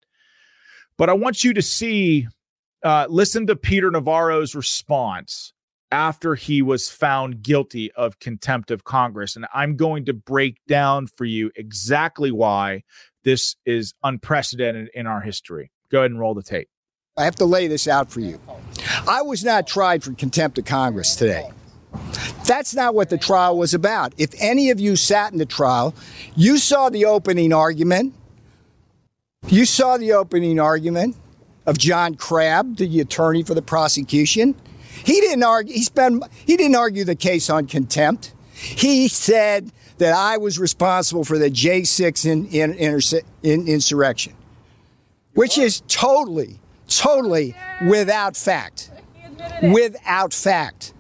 [0.99, 2.29] But I want you to see,
[2.83, 5.53] uh, listen to Peter Navarro's response
[5.90, 9.37] after he was found guilty of contempt of Congress.
[9.37, 12.83] And I'm going to break down for you exactly why
[13.25, 15.71] this is unprecedented in our history.
[15.90, 16.68] Go ahead and roll the tape.
[17.16, 18.40] I have to lay this out for you.
[19.07, 21.51] I was not tried for contempt of Congress today.
[22.47, 24.14] That's not what the trial was about.
[24.16, 25.95] If any of you sat in the trial,
[26.35, 28.14] you saw the opening argument.
[29.47, 31.16] You saw the opening argument
[31.66, 34.55] of John Crabb, the attorney for the prosecution.
[35.05, 35.75] He didn't argue.
[35.75, 36.25] He spent.
[36.46, 38.35] He didn't argue the case on contempt.
[38.55, 42.75] He said that I was responsible for the J6 in, in,
[43.42, 44.35] in, insurrection,
[45.35, 47.55] which is totally, totally
[47.88, 48.90] without fact.
[49.62, 50.94] Without fact.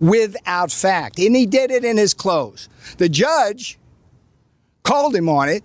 [0.00, 1.18] Without fact.
[1.18, 2.68] And he did it in his clothes.
[2.98, 3.78] The judge
[4.82, 5.64] called him on it,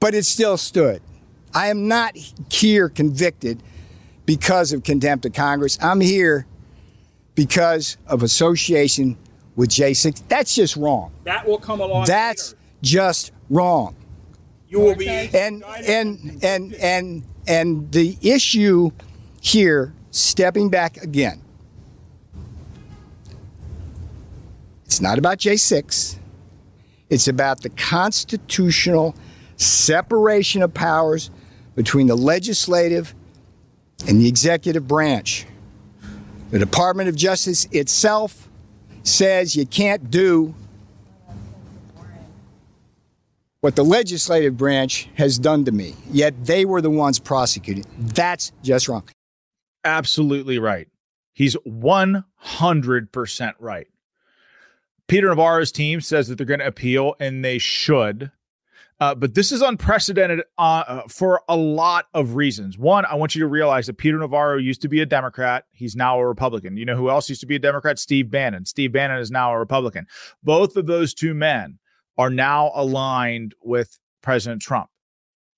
[0.00, 1.02] but it still stood.
[1.54, 2.16] I am not
[2.50, 3.62] here convicted
[4.26, 5.78] because of contempt of Congress.
[5.80, 6.46] I'm here
[7.34, 9.16] because of association
[9.56, 10.26] with J6.
[10.28, 11.12] That's just wrong.
[11.24, 12.06] That will come along.
[12.06, 12.58] That's later.
[12.82, 13.94] just wrong.
[14.68, 18.90] You will be and and and and and the issue
[19.40, 21.40] here, stepping back again.
[24.86, 26.18] It's not about J6.
[27.10, 29.14] It's about the constitutional
[29.56, 31.30] separation of powers
[31.74, 33.14] between the legislative
[34.06, 35.46] and the executive branch.
[36.50, 38.48] The Department of Justice itself
[39.02, 40.54] says you can't do
[43.60, 47.84] what the legislative branch has done to me, yet they were the ones prosecuting.
[47.98, 49.08] That's just wrong.
[49.84, 50.86] Absolutely right.
[51.32, 53.86] He's 100% right.
[55.08, 58.30] Peter Navarro's team says that they're going to appeal, and they should.
[59.04, 62.78] Uh, but this is unprecedented uh, uh, for a lot of reasons.
[62.78, 65.66] One, I want you to realize that Peter Navarro used to be a Democrat.
[65.72, 66.78] He's now a Republican.
[66.78, 67.98] You know who else used to be a Democrat?
[67.98, 68.64] Steve Bannon.
[68.64, 70.06] Steve Bannon is now a Republican.
[70.42, 71.78] Both of those two men
[72.16, 74.88] are now aligned with President Trump.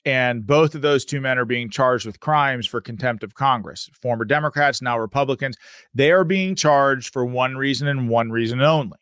[0.05, 3.89] And both of those two men are being charged with crimes for contempt of Congress.
[4.03, 5.57] Former Democrats, now Republicans.
[5.95, 8.99] They are being charged for one reason and one reason only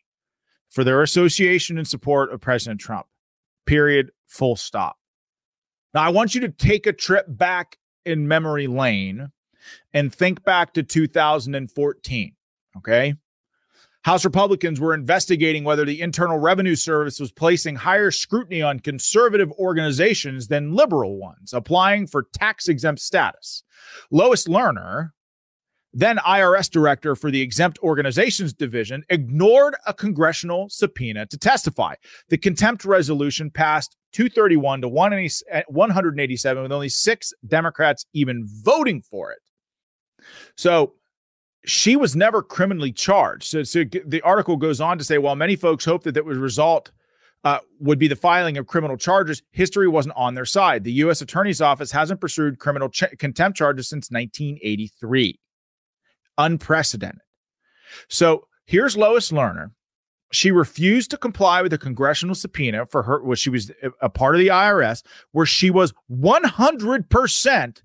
[0.69, 3.07] for their association and support of President Trump.
[3.65, 4.97] Period full stop.
[5.95, 9.31] Now, I want you to take a trip back in memory lane
[9.93, 12.35] and think back to 2014.
[12.77, 13.15] Okay.
[14.03, 19.51] House Republicans were investigating whether the Internal Revenue Service was placing higher scrutiny on conservative
[19.53, 23.63] organizations than liberal ones, applying for tax exempt status.
[24.11, 25.13] Lois Lerner,
[25.95, 31.95] then IRS director for the Exempt Organizations Division, ignored a congressional subpoena to testify.
[32.29, 39.39] The contempt resolution passed 231 to 187, with only six Democrats even voting for it.
[40.57, 40.95] So
[41.65, 43.45] she was never criminally charged.
[43.45, 46.37] So, so the article goes on to say, while many folks hope that that would
[46.37, 46.91] result
[47.45, 50.83] uh, would be the filing of criminal charges, history wasn't on their side.
[50.83, 51.21] The U.S.
[51.21, 55.39] Attorney's Office hasn't pursued criminal ch- contempt charges since 1983
[56.39, 57.21] unprecedented.
[58.09, 59.71] So here's Lois Lerner.
[60.33, 63.71] She refused to comply with a congressional subpoena for her, where she was
[64.01, 67.83] a part of the IRS, where she was 100%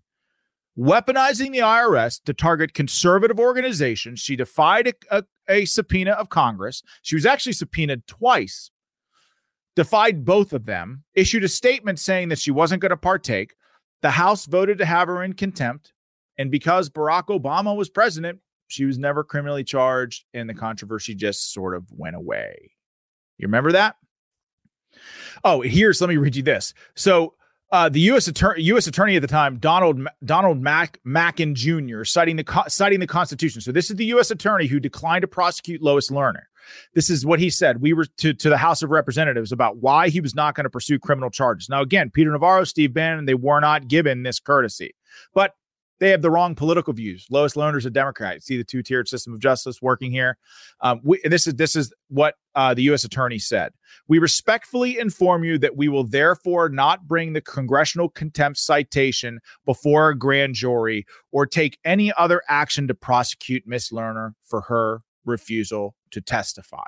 [0.80, 4.20] weaponizing the IRS to target conservative organizations.
[4.20, 6.82] She defied a, a, a subpoena of Congress.
[7.02, 8.72] She was actually subpoenaed twice,
[9.76, 13.54] defied both of them, issued a statement saying that she wasn't going to partake.
[14.02, 15.94] The House voted to have her in contempt.
[16.40, 21.54] And because Barack Obama was president, she was never criminally charged, and the controversy just
[21.54, 22.72] sort of went away.
[23.38, 23.98] You remember that?
[25.44, 26.74] Oh, here's let me read you this.
[26.96, 27.34] So
[27.72, 28.28] uh, the U.S.
[28.28, 28.88] attorney, U.S.
[28.88, 33.62] attorney at the time, Donald Donald Mack Mackin Jr., citing the citing the Constitution.
[33.62, 34.32] So this is the U.S.
[34.32, 36.44] attorney who declined to prosecute Lois Lerner.
[36.94, 37.82] This is what he said.
[37.82, 40.70] We were to, to the House of Representatives about why he was not going to
[40.70, 41.70] pursue criminal charges.
[41.70, 44.96] Now, again, Peter Navarro, Steve Bannon, they were not given this courtesy.
[45.34, 45.54] But
[46.00, 47.28] they have the wrong political views.
[47.30, 48.42] Lois Lerner's a Democrat.
[48.42, 50.38] See the two tiered system of justice working here.
[50.82, 53.04] Um, we, this is this is what uh, the U.S.
[53.04, 53.74] Attorney said.
[54.08, 60.10] We respectfully inform you that we will therefore not bring the congressional contempt citation before
[60.10, 65.96] a grand jury or take any other action to prosecute Miss Lerner for her refusal
[66.12, 66.88] to testify.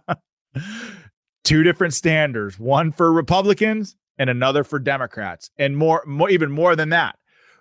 [1.44, 6.74] two different standards, one for Republicans and another for Democrats, and more, more even more
[6.74, 7.16] than that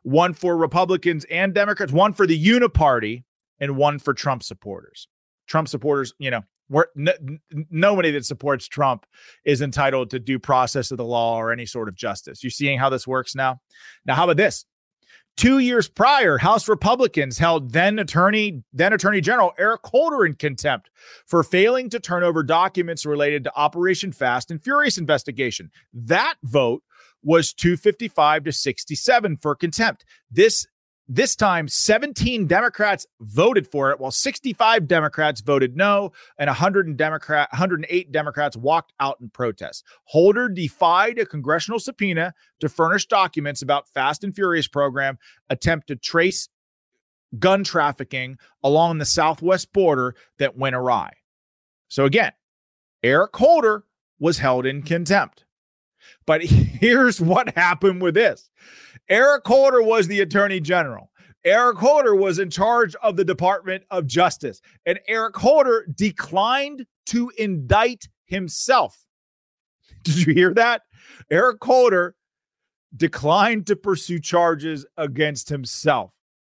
[0.05, 3.23] one for Republicans and Democrats, one for the Uniparty
[3.59, 5.07] and one for Trump supporters.
[5.47, 7.39] Trump supporters, you know, we're, n-
[7.69, 9.05] nobody that supports Trump
[9.45, 12.43] is entitled to due process of the law or any sort of justice.
[12.43, 13.61] You're seeing how this works now.
[14.05, 14.65] Now, how about this?
[15.37, 20.89] Two years prior, House Republicans held then attorney then Attorney General Eric Holder in contempt
[21.25, 25.71] for failing to turn over documents related to Operation Fast and Furious investigation.
[25.93, 26.83] That vote
[27.25, 30.05] was 255 to 67 for contempt.
[30.31, 30.65] This
[31.07, 37.47] this time, 17 Democrats voted for it, while 65 Democrats voted no, and 100 Democrat,
[37.51, 39.83] 108 Democrats walked out in protest.
[40.05, 45.95] Holder defied a congressional subpoena to furnish documents about Fast and Furious program attempt to
[45.95, 46.49] trace
[47.37, 51.13] gun trafficking along the southwest border that went awry.
[51.87, 52.31] So again,
[53.03, 53.83] Eric Holder
[54.19, 55.44] was held in contempt.
[56.25, 58.49] But here's what happened with this.
[59.09, 61.11] Eric Holder was the attorney general.
[61.43, 67.31] Eric Holder was in charge of the Department of Justice, and Eric Holder declined to
[67.37, 69.05] indict himself.
[70.03, 70.81] Did you hear that?
[71.29, 72.15] Eric Holder
[72.95, 76.11] declined to pursue charges against himself.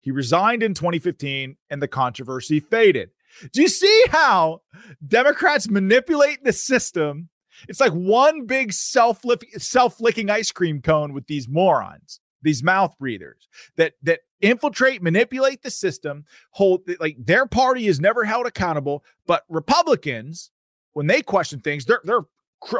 [0.02, 3.10] He resigned in 2015 and the controversy faded.
[3.52, 4.62] Do you see how
[5.06, 7.30] Democrats manipulate the system?
[7.68, 13.50] It's like one big self licking ice cream cone with these morons these mouth breathers
[13.76, 19.44] that that infiltrate, manipulate the system, hold like their party is never held accountable, but
[19.50, 20.52] Republicans,
[20.94, 22.22] when they question things, they're they're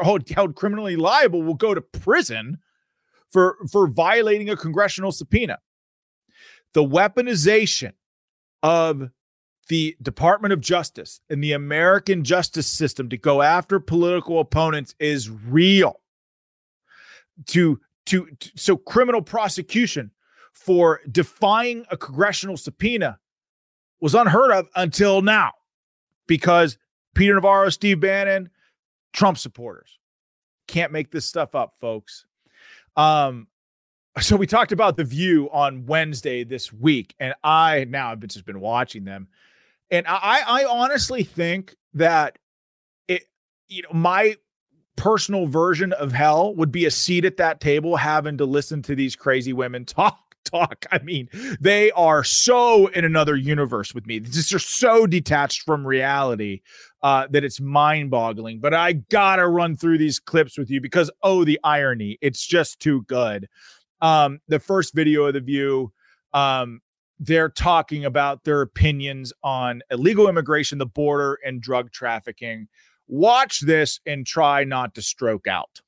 [0.02, 2.58] held criminally liable, will go to prison
[3.28, 5.58] for for violating a congressional subpoena.
[6.72, 7.92] The weaponization
[8.62, 9.10] of
[9.68, 15.30] the Department of Justice and the American justice system to go after political opponents is
[15.30, 16.00] real.
[17.48, 20.12] To to, to so criminal prosecution
[20.52, 23.18] for defying a congressional subpoena
[24.00, 25.52] was unheard of until now
[26.26, 26.78] because
[27.14, 28.50] Peter Navarro, Steve Bannon,
[29.12, 29.98] Trump supporters
[30.66, 32.26] can't make this stuff up, folks.
[32.96, 33.48] Um,
[34.20, 38.46] so we talked about the View on Wednesday this week, and I now I've just
[38.46, 39.28] been watching them,
[39.90, 42.38] and I I honestly think that
[43.08, 43.24] it
[43.68, 44.36] you know my
[44.96, 48.94] personal version of hell would be a seat at that table having to listen to
[48.94, 50.86] these crazy women talk talk.
[50.90, 51.28] I mean,
[51.60, 54.20] they are so in another universe with me.
[54.20, 56.62] They're so detached from reality
[57.02, 58.60] uh, that it's mind boggling.
[58.60, 62.18] But I got to run through these clips with you because, oh, the irony.
[62.20, 63.48] It's just too good.
[64.00, 65.92] Um, the first video of The View,
[66.32, 66.80] um,
[67.18, 72.68] they're talking about their opinions on illegal immigration, the border, and drug trafficking
[73.08, 75.80] watch this and try not to stroke out.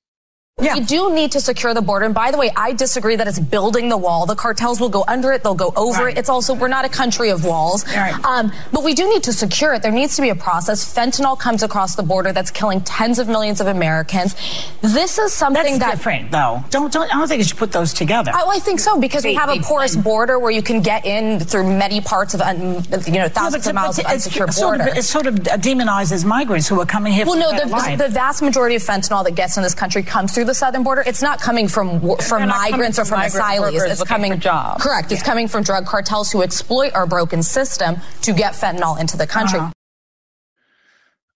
[0.61, 0.75] Yeah.
[0.75, 2.05] We do need to secure the border.
[2.05, 4.27] And by the way, I disagree that it's building the wall.
[4.27, 5.45] The cartels will go under it.
[5.45, 6.17] They'll go over right.
[6.17, 6.19] it.
[6.19, 7.87] It's also, we're not a country of walls.
[7.87, 8.13] Right.
[8.25, 9.83] Um, but we do need to secure it.
[9.83, 10.93] There needs to be a process.
[10.93, 14.35] Fentanyl comes across the border that's killing tens of millions of Americans.
[14.81, 15.91] This is something that's that.
[15.93, 16.65] different, though.
[16.71, 18.33] Don't, don't, I don't think you should put those together.
[18.35, 21.07] I, well, I think so because we have a porous border where you can get
[21.07, 24.53] in through many parts of, un, you know, thousands yeah, of miles of unsecure border.
[24.53, 28.09] Sort of, it sort of demonizes migrants who are coming here well, no, the, the
[28.09, 31.05] vast majority of fentanyl that gets in this country comes through the southern border.
[31.07, 33.91] It's not not coming from from migrants or from asylees.
[33.91, 34.83] It's coming jobs.
[34.83, 35.11] Correct.
[35.11, 35.15] Yeah.
[35.17, 39.27] It's coming from drug cartels who exploit our broken system to get fentanyl into the
[39.27, 39.61] country.
[39.61, 39.73] Uh-huh.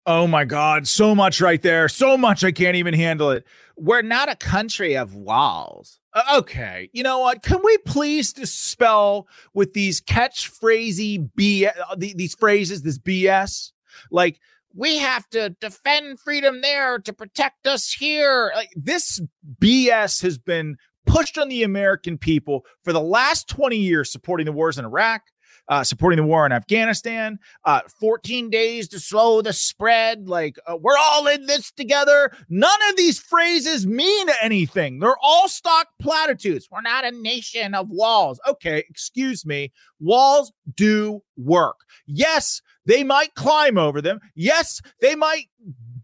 [0.05, 1.89] Oh my God, so much right there.
[1.89, 3.45] So much I can't even handle it.
[3.77, 6.01] We're not a country of walls.
[6.13, 7.43] Uh, okay, you know what?
[7.43, 13.73] Can we please dispel with these catchphrasy BS, uh, these phrases, this BS?
[14.11, 14.41] Like,
[14.75, 18.53] we have to defend freedom there to protect us here.
[18.55, 19.20] Like this
[19.61, 24.53] BS has been pushed on the American people for the last 20 years, supporting the
[24.53, 25.23] wars in Iraq,
[25.68, 30.29] uh, supporting the war in Afghanistan, uh, 14 days to slow the spread.
[30.29, 32.33] Like, uh, we're all in this together.
[32.49, 34.99] None of these phrases mean anything.
[34.99, 36.68] They're all stock platitudes.
[36.70, 38.41] We're not a nation of walls.
[38.47, 39.73] Okay, excuse me.
[40.01, 41.77] Walls do work.
[42.07, 44.20] Yes, they might climb over them.
[44.35, 45.47] Yes, they might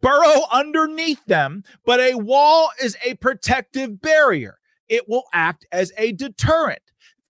[0.01, 4.59] burrow underneath them, but a wall is a protective barrier.
[4.89, 6.83] It will act as a deterrent.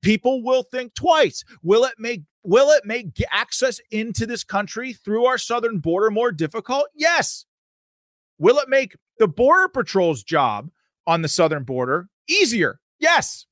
[0.02, 1.44] People will think twice.
[1.62, 6.30] Will it make will it make access into this country through our southern border more
[6.30, 6.86] difficult?
[6.94, 7.44] Yes.
[8.38, 10.70] Will it make the border patrol's job
[11.06, 12.80] on the southern border easier?
[13.00, 13.46] Yes.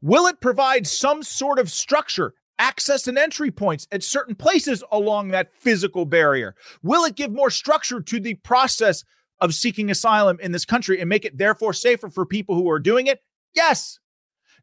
[0.00, 5.28] Will it provide some sort of structure access and entry points at certain places along
[5.28, 6.54] that physical barrier?
[6.82, 9.04] Will it give more structure to the process
[9.40, 12.80] of seeking asylum in this country and make it therefore safer for people who are
[12.80, 13.22] doing it?
[13.54, 13.98] Yes.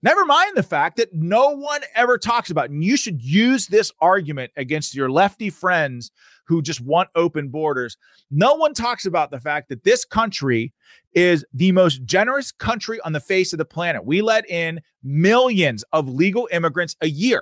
[0.02, 3.92] Never mind the fact that no one ever talks about, and you should use this
[4.02, 6.12] argument against your lefty friends
[6.46, 7.98] who just want open borders.
[8.30, 10.74] No one talks about the fact that this country
[11.14, 14.06] is the most generous country on the face of the planet.
[14.06, 17.42] We let in millions of legal immigrants a year.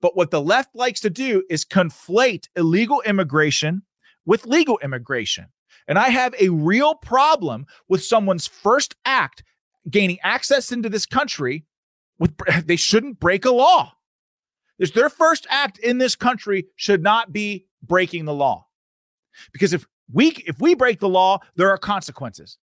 [0.00, 3.82] But what the left likes to do is conflate illegal immigration
[4.24, 5.46] with legal immigration.
[5.88, 9.42] And I have a real problem with someone's first act
[9.88, 11.64] gaining access into this country
[12.18, 12.34] with
[12.66, 13.92] they shouldn't break a law.
[14.78, 18.66] There's their first act in this country should not be breaking the law.
[19.52, 22.58] Because if we if we break the law, there are consequences.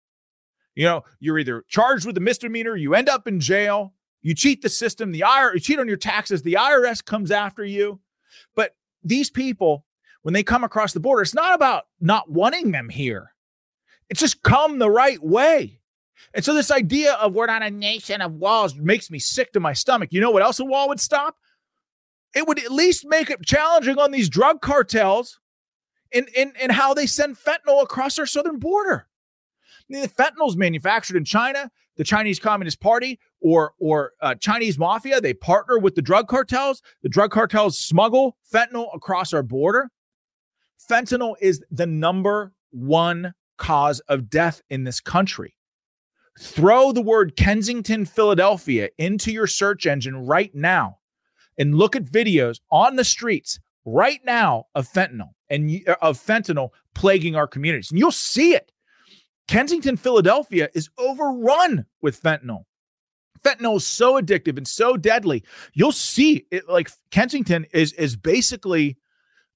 [0.75, 3.93] You know, you're either charged with a misdemeanor, you end up in jail,
[4.23, 7.63] you cheat the system, the IRS, you cheat on your taxes, the IRS comes after
[7.63, 7.99] you.
[8.55, 9.85] But these people,
[10.23, 13.33] when they come across the border, it's not about not wanting them here.
[14.09, 15.79] It's just come the right way.
[16.33, 19.59] And so this idea of we're not a nation of walls makes me sick to
[19.59, 20.09] my stomach.
[20.11, 21.35] You know what else a wall would stop?
[22.33, 25.39] It would at least make it challenging on these drug cartels
[26.11, 29.07] in, in, in how they send fentanyl across our southern border.
[29.81, 34.33] I mean, the fentanyl is manufactured in China, the Chinese Communist Party, or or uh,
[34.35, 35.21] Chinese mafia.
[35.21, 36.81] They partner with the drug cartels.
[37.03, 39.89] The drug cartels smuggle fentanyl across our border.
[40.89, 45.55] Fentanyl is the number one cause of death in this country
[46.39, 50.97] throw the word Kensington, Philadelphia into your search engine right now
[51.57, 56.69] and look at videos on the streets right now of fentanyl and uh, of fentanyl
[56.95, 57.91] plaguing our communities.
[57.91, 58.71] And you'll see it.
[59.47, 62.63] Kensington, Philadelphia is overrun with fentanyl.
[63.43, 65.43] Fentanyl is so addictive and so deadly.
[65.73, 68.97] You'll see it like Kensington is is basically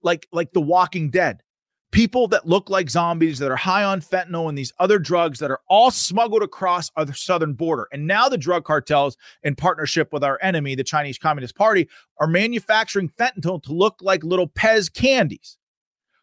[0.02, 1.44] like like the walking dead
[1.92, 5.52] people that look like zombies that are high on fentanyl and these other drugs that
[5.52, 7.88] are all smuggled across our southern border.
[7.92, 11.88] And now the drug cartels, in partnership with our enemy, the Chinese Communist Party,
[12.20, 15.57] are manufacturing fentanyl to look like little Pez candies.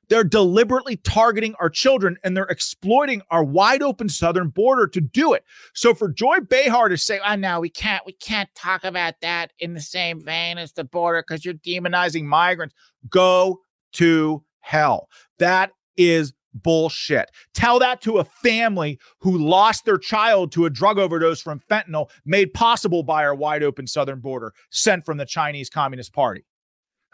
[0.08, 5.32] They're deliberately targeting our children and they're exploiting our wide open southern border to do
[5.32, 5.44] it.
[5.74, 9.52] So for Joy Behar to say, "Oh no, we can't, we can't talk about that
[9.58, 12.74] in the same vein as the border because you're demonizing migrants,"
[13.08, 13.60] go
[13.92, 15.08] to hell.
[15.38, 17.30] That is bullshit.
[17.52, 22.10] Tell that to a family who lost their child to a drug overdose from fentanyl
[22.24, 26.44] made possible by our wide open southern border sent from the Chinese Communist Party.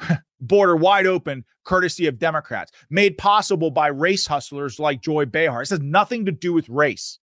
[0.40, 5.62] border wide open, courtesy of Democrats, made possible by race hustlers like Joy Behar.
[5.62, 7.18] This has nothing to do with race.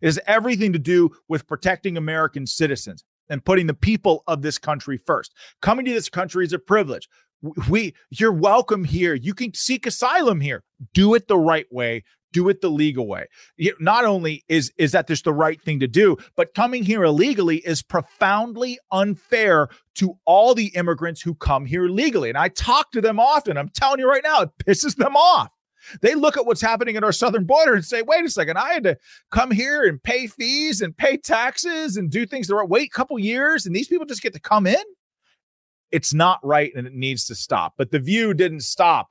[0.00, 4.58] It has everything to do with protecting American citizens and putting the people of this
[4.58, 5.34] country first.
[5.60, 7.08] Coming to this country is a privilege
[7.68, 9.14] we you're welcome here.
[9.14, 10.64] You can seek asylum here.
[10.92, 12.04] Do it the right way.
[12.32, 13.26] Do it the legal way.
[13.80, 17.58] Not only is is that just the right thing to do but coming here illegally
[17.58, 22.28] is profoundly unfair to all the immigrants who come here legally.
[22.28, 23.56] And i talk to them often.
[23.56, 25.50] I'm telling you right now it pisses them off.
[26.02, 28.72] They look at what's happening at our southern border and say, wait a second, I
[28.74, 28.98] had to
[29.30, 32.96] come here and pay fees and pay taxes and do things the right wait a
[32.96, 34.82] couple years, and these people just get to come in
[35.90, 37.74] it's not right and it needs to stop.
[37.76, 39.08] But the view didn't stop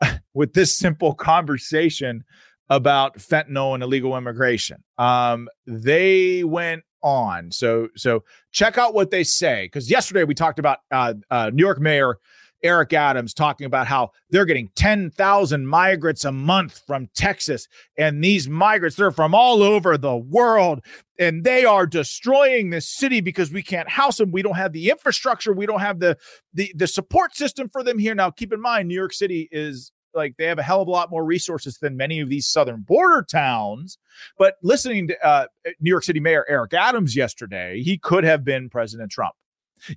[0.34, 2.24] with this simple conversation
[2.70, 4.82] about fentanyl and illegal immigration.
[4.98, 7.50] Um, they went on.
[7.52, 11.62] So so check out what they say because yesterday we talked about uh, uh, New
[11.62, 12.18] York Mayor
[12.64, 17.68] Eric Adams talking about how they're getting 10,000 migrants a month from Texas.
[17.96, 20.80] And these migrants, they're from all over the world.
[21.18, 24.32] And they are destroying this city because we can't house them.
[24.32, 25.52] We don't have the infrastructure.
[25.52, 26.16] We don't have the,
[26.54, 28.14] the, the support system for them here.
[28.14, 30.90] Now, keep in mind, New York City is like they have a hell of a
[30.90, 33.98] lot more resources than many of these southern border towns.
[34.38, 35.46] But listening to uh,
[35.80, 39.34] New York City Mayor Eric Adams yesterday, he could have been President Trump.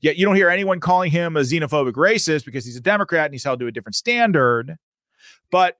[0.01, 3.33] Yet you don't hear anyone calling him a xenophobic racist because he's a Democrat and
[3.33, 4.77] he's held to a different standard.
[5.51, 5.77] But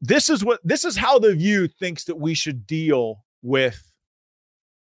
[0.00, 3.90] this is what this is how the view thinks that we should deal with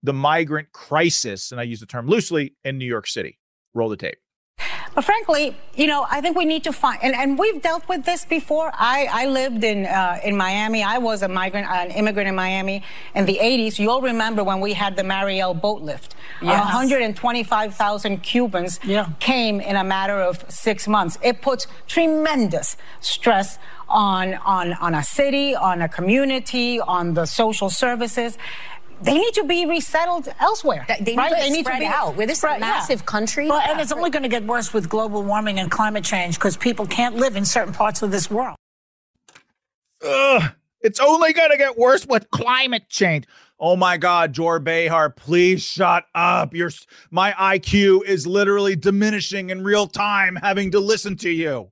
[0.03, 3.39] the migrant crisis, and I use the term loosely in New York City.
[3.75, 4.19] Roll the tape.
[4.99, 8.05] But frankly, you know, I think we need to find, and, and we've dealt with
[8.05, 8.73] this before.
[8.75, 10.83] I, I lived in uh, in Miami.
[10.83, 12.83] I was a migrant, an immigrant in Miami
[13.15, 13.79] in the 80s.
[13.79, 16.17] You'll remember when we had the Mariel boat lift.
[16.43, 16.65] Yes.
[16.65, 19.11] 125,000 Cubans yeah.
[19.21, 21.17] came in a matter of six months.
[21.23, 27.71] It puts tremendous stress on, on, on a city, on a community, on the social
[27.71, 28.37] services
[29.03, 30.87] they need to be resettled elsewhere.
[30.89, 31.31] They need right?
[31.31, 32.17] to they need to be out.
[32.17, 33.07] We're this spread, massive yeah.
[33.07, 33.49] country.
[33.49, 36.57] Well, and it's only going to get worse with global warming and climate change because
[36.57, 38.57] people can't live in certain parts of this world.
[40.05, 43.27] Ugh, it's only going to get worse with climate change.
[43.61, 46.55] Oh my God, Jor Behar, please shut up.
[46.55, 46.71] Your
[47.11, 51.71] my IQ is literally diminishing in real time having to listen to you.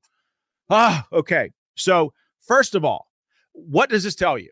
[0.69, 1.53] Ah, okay.
[1.77, 3.09] So, first of all,
[3.53, 4.51] what does this tell you?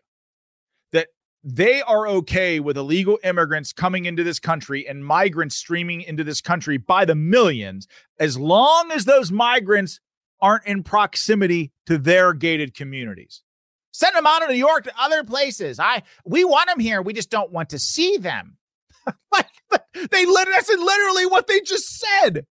[1.47, 6.41] They are okay with illegal immigrants coming into this country and migrants streaming into this
[6.41, 7.87] country by the millions,
[8.19, 9.99] as long as those migrants
[10.41, 13.43] aren't in proximity to their gated communities.
[13.91, 15.79] Send them out of New York to other places.
[15.79, 17.03] I we want them here.
[17.03, 18.57] We just don't want to see them.
[19.31, 19.45] like
[19.93, 22.47] they literally that's literally what they just said.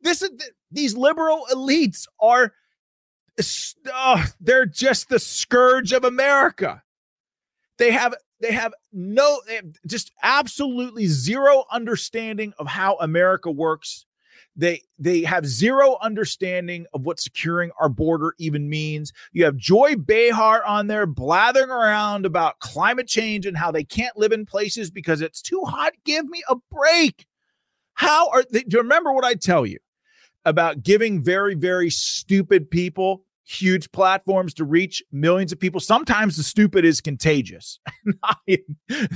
[0.00, 0.30] This is
[0.70, 2.54] these liberal elites are
[3.92, 6.82] oh, they're just the scourge of America.
[7.78, 14.06] They have they have no they have just absolutely zero understanding of how America works
[14.58, 19.12] they they have zero understanding of what securing our border even means.
[19.32, 24.16] You have Joy Behar on there blathering around about climate change and how they can't
[24.16, 25.92] live in places because it's too hot.
[26.04, 27.24] Give me a break.
[27.94, 28.64] How are they?
[28.64, 29.78] Do you remember what I tell you
[30.44, 35.80] about giving very, very stupid people huge platforms to reach millions of people.
[35.80, 37.80] Sometimes the stupid is contagious.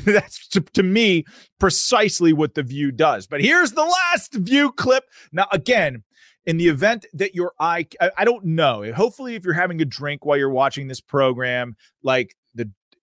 [0.04, 1.24] That's to, to, me
[1.60, 3.26] precisely what the view does.
[3.26, 5.04] But here's the last view clip.
[5.32, 6.02] Now, again,
[6.46, 8.90] in the event that your eye, I, I don't know.
[8.92, 12.34] Hopefully, if you're having a drink while you're watching this program, like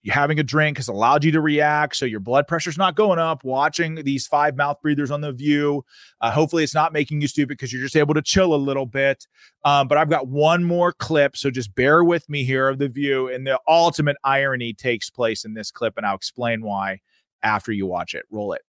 [0.08, 1.96] having a drink has allowed you to react.
[1.96, 3.44] So your blood pressure's not going up.
[3.44, 5.84] Watching these five mouth breathers on the view
[6.22, 8.86] uh, hopefully it's not making you stupid because you're just able to chill a little
[8.86, 9.28] bit.
[9.66, 12.88] Um, but i've got one more clip so just bear with me here of the
[12.88, 17.00] view and the ultimate irony takes place in this clip and i'll explain why
[17.44, 18.26] after you watch it.
[18.30, 18.62] Roll it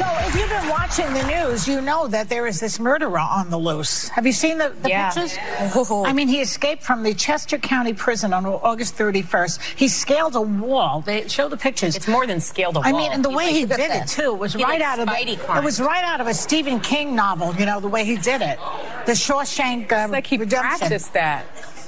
[0.00, 3.50] so, if you've been watching the news, you know that there is this murderer on
[3.50, 4.08] the loose.
[4.08, 5.10] Have you seen the, the yeah.
[5.10, 5.36] pictures?
[5.74, 6.04] Oh.
[6.06, 9.60] I mean, he escaped from the Chester County Prison on August 31st.
[9.76, 11.02] He scaled a wall.
[11.02, 11.96] They show the pictures.
[11.96, 12.88] It's more than scaled a wall.
[12.88, 15.06] I mean, and the he way he did it too was he right out of
[15.06, 17.54] the, it was right out of a Stephen King novel.
[17.54, 18.58] You know, the way he did it,
[19.06, 20.78] the Shawshank um, like he Redemption.
[20.78, 21.44] practiced that.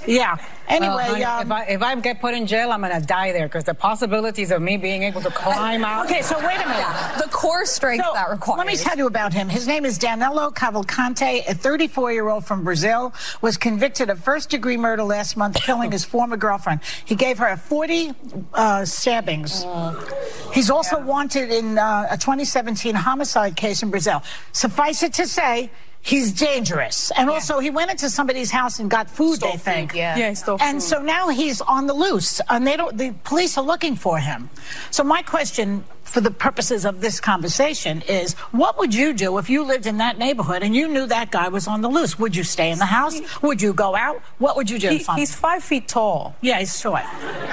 [0.06, 0.36] Yeah.
[0.68, 3.06] Anyway, well, honey, um, if, I, if I get put in jail, I'm going to
[3.06, 6.06] die there because the possibilities of me being able to climb out.
[6.06, 7.18] Okay, so wait a minute.
[7.18, 8.58] The core strength so, that requires.
[8.58, 9.48] Let me tell you about him.
[9.48, 14.50] His name is Danilo Cavalcante, a 34 year old from Brazil, was convicted of first
[14.50, 16.80] degree murder last month, killing his former girlfriend.
[17.04, 18.12] He gave her 40
[18.54, 19.64] uh, stabbings.
[19.64, 20.52] Mm.
[20.52, 21.04] He's also yeah.
[21.04, 24.22] wanted in uh, a 2017 homicide case in Brazil.
[24.52, 25.70] Suffice it to say,
[26.02, 27.10] he's dangerous.
[27.16, 27.34] And yeah.
[27.34, 29.36] also, he went into somebody's house and got food.
[29.36, 30.88] Stole they think, food, yeah, yeah, he stole and food.
[30.88, 32.96] so now he's on the loose, and they don't.
[32.98, 34.50] The police are looking for him.
[34.90, 39.48] So my question for the purposes of this conversation is what would you do if
[39.48, 42.18] you lived in that neighborhood and you knew that guy was on the loose?
[42.18, 43.18] Would you stay in the house?
[43.40, 44.20] Would you go out?
[44.36, 44.90] What would you do?
[44.90, 46.36] He, he's five feet tall.
[46.42, 47.04] Yeah, he's short.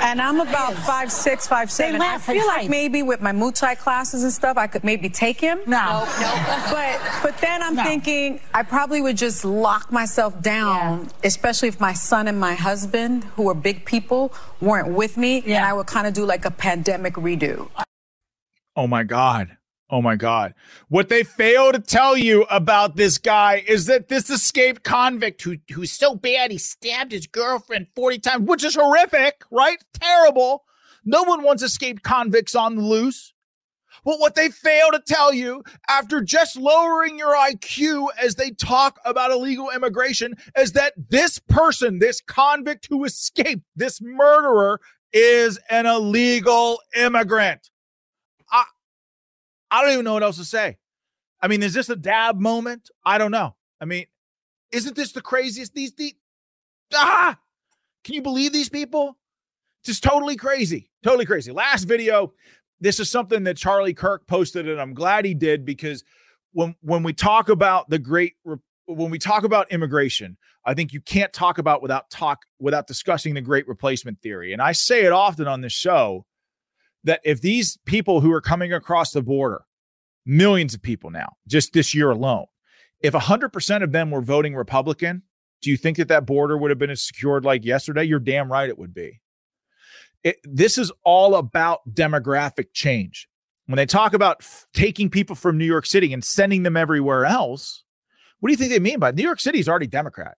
[0.02, 2.02] And I'm about five six, five seven.
[2.02, 5.40] I feel like maybe with my Muay Thai classes and stuff, I could maybe take
[5.40, 5.60] him.
[5.66, 6.36] No, no.
[6.36, 6.66] no.
[6.70, 7.84] but but then I'm no.
[7.84, 11.10] thinking I probably would just lock myself down, yeah.
[11.24, 15.58] especially if my son and my husband, who are big people, weren't with me, yeah.
[15.58, 17.70] and I would kind of do like a pandemic redo.
[18.76, 19.58] Oh my God.
[19.92, 20.54] Oh my God.
[20.88, 25.58] What they fail to tell you about this guy is that this escaped convict who
[25.74, 29.84] who's so bad he stabbed his girlfriend 40 times, which is horrific, right?
[29.94, 30.64] Terrible.
[31.04, 33.34] No one wants escaped convicts on the loose.
[34.06, 39.00] But what they fail to tell you after just lowering your IQ as they talk
[39.06, 44.80] about illegal immigration is that this person, this convict who escaped, this murderer,
[45.12, 47.70] is an illegal immigrant.
[49.72, 50.78] I don't even know what else to say.
[51.42, 52.90] I mean, is this a dab moment?
[53.06, 53.56] I don't know.
[53.80, 54.06] I mean,
[54.72, 55.74] isn't this the craziest?
[55.74, 56.16] These, the
[56.94, 57.38] ah,
[58.04, 59.18] can you believe these people?
[59.84, 61.52] Just totally crazy, totally crazy.
[61.52, 62.34] Last video,
[62.82, 66.04] this is something that Charlie Kirk posted, and I'm glad he did because
[66.52, 68.34] when when we talk about the great
[68.86, 73.34] when we talk about immigration, I think you can't talk about without talk without discussing
[73.34, 74.52] the great replacement theory.
[74.52, 76.26] And I say it often on this show
[77.04, 79.62] that if these people who are coming across the border,
[80.26, 82.46] millions of people now, just this year alone,
[83.02, 85.24] if 100% of them were voting Republican,
[85.62, 88.04] do you think that that border would have been secured like yesterday?
[88.04, 89.22] You're damn right it would be.
[90.24, 93.28] It, this is all about demographic change.
[93.68, 97.26] When they talk about f- taking people from New York City and sending them everywhere
[97.26, 97.84] else,
[98.40, 99.16] what do you think they mean by it?
[99.16, 100.36] New York City is already Democrat.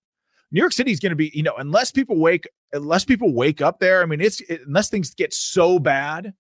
[0.52, 3.62] New York City is going to be, you know, unless people wake, unless people wake
[3.62, 4.02] up there.
[4.02, 6.34] I mean, it's it, unless things get so bad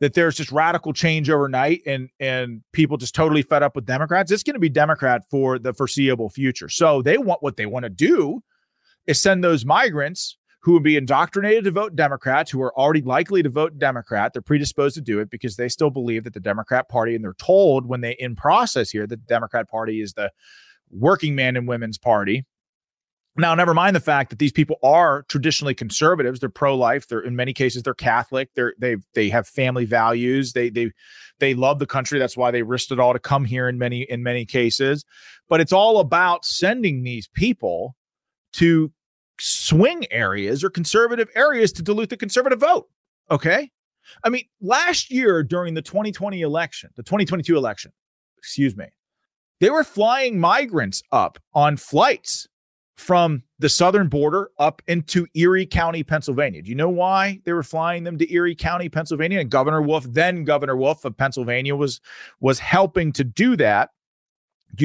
[0.00, 4.32] that there's just radical change overnight and and people just totally fed up with Democrats,
[4.32, 6.68] it's going to be Democrat for the foreseeable future.
[6.68, 8.42] So they want what they want to do
[9.06, 13.42] is send those migrants who would be indoctrinated to vote Democrats, who are already likely
[13.42, 14.32] to vote Democrat.
[14.32, 17.32] They're predisposed to do it because they still believe that the Democrat Party, and they're
[17.34, 20.30] told when they in process here that the Democrat Party is the
[20.90, 22.44] working man and women's party.
[23.36, 26.40] Now, never mind the fact that these people are traditionally conservatives.
[26.40, 27.06] They're pro-life.
[27.06, 28.50] They're in many cases they're Catholic.
[28.54, 30.52] They're they they have family values.
[30.52, 30.90] They they
[31.38, 32.18] they love the country.
[32.18, 35.04] That's why they risked it all to come here in many in many cases.
[35.48, 37.94] But it's all about sending these people
[38.54, 38.92] to
[39.38, 42.88] swing areas or conservative areas to dilute the conservative vote.
[43.30, 43.70] Okay.
[44.24, 47.92] I mean, last year during the 2020 election, the 2022 election,
[48.38, 48.86] excuse me,
[49.60, 52.48] they were flying migrants up on flights
[53.00, 56.62] from the southern border up into Erie County, Pennsylvania.
[56.62, 59.40] Do you know why they were flying them to Erie County, Pennsylvania?
[59.40, 62.00] And Governor Wolf, then Governor Wolf of Pennsylvania, was
[62.40, 63.90] was helping to do that.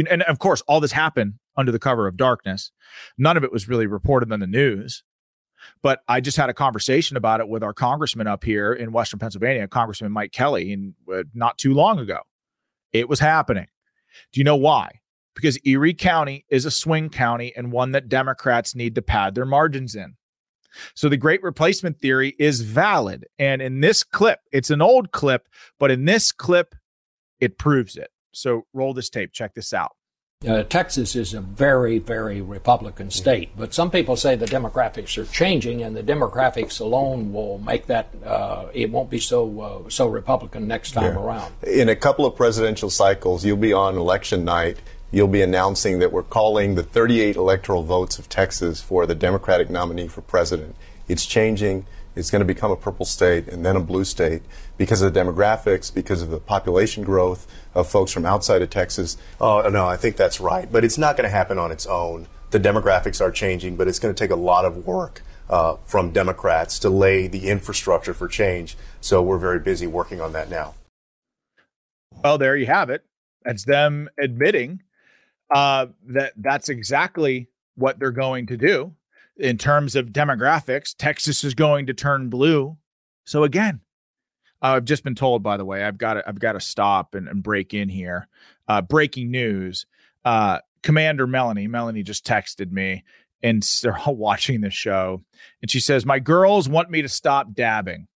[0.09, 2.71] And of course, all this happened under the cover of darkness.
[3.17, 5.03] None of it was really reported on the news.
[5.81, 9.19] But I just had a conversation about it with our congressman up here in Western
[9.19, 12.19] Pennsylvania, Congressman Mike Kelly, and uh, not too long ago.
[12.93, 13.67] It was happening.
[14.31, 15.01] Do you know why?
[15.35, 19.45] Because Erie County is a swing county and one that Democrats need to pad their
[19.45, 20.15] margins in.
[20.93, 23.25] So the great replacement theory is valid.
[23.39, 25.47] And in this clip, it's an old clip,
[25.79, 26.75] but in this clip,
[27.39, 28.09] it proves it.
[28.33, 29.31] So roll this tape.
[29.33, 29.91] Check this out.
[30.45, 35.25] Uh, Texas is a very, very Republican state, but some people say the demographics are
[35.25, 40.07] changing, and the demographics alone will make that uh, it won't be so uh, so
[40.07, 41.21] Republican next time Yeah.
[41.21, 41.53] around.
[41.63, 44.77] In a couple of presidential cycles, you'll be on election night.
[45.11, 49.69] You'll be announcing that we're calling the 38 electoral votes of Texas for the Democratic
[49.69, 50.75] nominee for president.
[51.07, 51.85] It's changing.
[52.15, 54.41] It's going to become a purple state and then a blue state
[54.77, 59.17] because of the demographics, because of the population growth of folks from outside of Texas.
[59.39, 60.71] Oh, no, I think that's right.
[60.71, 62.27] But it's not going to happen on its own.
[62.51, 66.11] The demographics are changing, but it's going to take a lot of work uh, from
[66.11, 68.77] Democrats to lay the infrastructure for change.
[69.01, 70.73] So we're very busy working on that now.
[72.23, 73.03] Well, there you have it.
[73.43, 74.81] That's them admitting
[75.53, 78.93] uh, that that's exactly what they're going to do
[79.37, 80.95] in terms of demographics.
[80.97, 82.77] Texas is going to turn blue.
[83.25, 83.81] So again,
[84.61, 87.27] I've just been told, by the way, I've got to, I've got to stop and,
[87.27, 88.27] and break in here.
[88.67, 89.85] Uh, breaking news:
[90.23, 93.03] uh, Commander Melanie, Melanie just texted me,
[93.43, 95.23] and they're all watching the show,
[95.61, 98.07] and she says, "My girls want me to stop dabbing."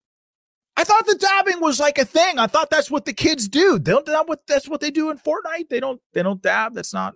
[0.79, 2.39] I thought the dabbing was like a thing.
[2.39, 3.77] I thought that's what the kids do.
[3.77, 5.67] They don't what that's what they do in Fortnite.
[5.69, 6.73] They don't they don't dab.
[6.73, 7.15] That's not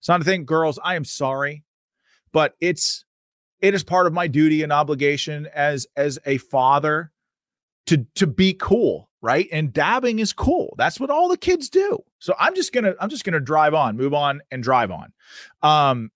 [0.00, 0.44] it's not a thing.
[0.44, 1.62] Girls, I am sorry,
[2.32, 3.04] but it's
[3.60, 7.12] it is part of my duty and obligation as as a father
[7.86, 9.46] to to be cool, right?
[9.52, 10.74] And dabbing is cool.
[10.76, 12.00] That's what all the kids do.
[12.18, 15.12] So I'm just gonna I'm just gonna drive on, move on, and drive on.
[15.62, 16.10] Um,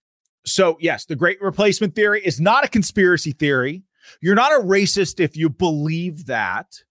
[0.45, 3.85] so yes, the great replacement theory is not a conspiracy theory.
[4.21, 6.83] You're not a racist if you believe that.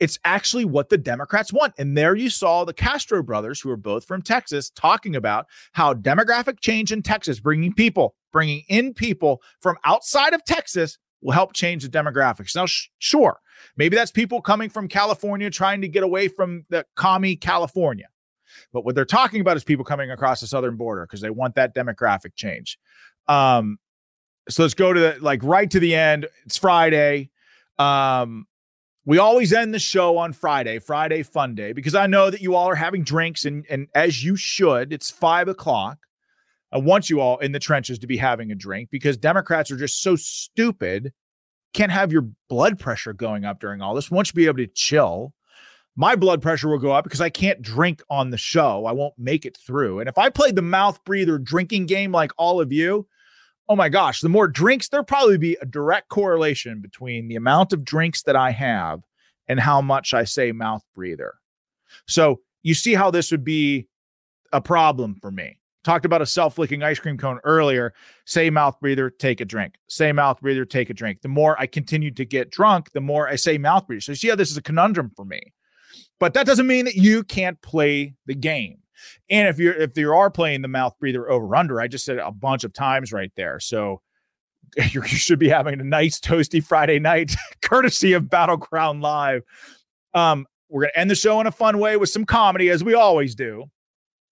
[0.00, 1.74] It's actually what the Democrats want.
[1.76, 5.92] And there you saw the Castro brothers, who are both from Texas, talking about how
[5.92, 11.52] demographic change in Texas, bringing people, bringing in people from outside of Texas, will help
[11.52, 12.54] change the demographics.
[12.54, 13.40] Now, sh- sure,
[13.76, 18.06] maybe that's people coming from California trying to get away from the commie California.
[18.72, 21.54] But what they're talking about is people coming across the southern border because they want
[21.56, 22.78] that demographic change.
[23.26, 23.78] Um,
[24.48, 26.26] so let's go to the like right to the end.
[26.44, 27.30] It's Friday.
[27.78, 28.46] Um,
[29.04, 32.54] we always end the show on Friday, Friday Fun Day, because I know that you
[32.54, 34.92] all are having drinks and and as you should.
[34.92, 35.98] It's five o'clock.
[36.72, 39.76] I want you all in the trenches to be having a drink because Democrats are
[39.76, 41.12] just so stupid.
[41.72, 44.10] Can't have your blood pressure going up during all this.
[44.10, 45.32] Want you be able to chill.
[45.96, 48.86] My blood pressure will go up because I can't drink on the show.
[48.86, 50.00] I won't make it through.
[50.00, 53.06] And if I played the mouth breather drinking game like all of you,
[53.68, 57.72] oh my gosh, the more drinks, there'll probably be a direct correlation between the amount
[57.72, 59.02] of drinks that I have
[59.46, 61.34] and how much I say mouth breather.
[62.06, 63.88] So you see how this would be
[64.52, 65.58] a problem for me.
[65.84, 67.94] Talked about a self licking ice cream cone earlier.
[68.26, 69.76] Say mouth breather, take a drink.
[69.88, 71.22] Say mouth breather, take a drink.
[71.22, 74.00] The more I continue to get drunk, the more I say mouth breather.
[74.00, 75.40] So you see how this is a conundrum for me.
[76.20, 78.78] But that doesn't mean that you can't play the game.
[79.30, 82.18] And if you're if you are playing the mouth breather over under, I just said
[82.18, 83.60] a bunch of times right there.
[83.60, 84.00] So
[84.90, 89.42] you should be having a nice toasty Friday night, courtesy of Battleground Live.
[90.14, 92.94] Um, we're gonna end the show in a fun way with some comedy, as we
[92.94, 93.64] always do.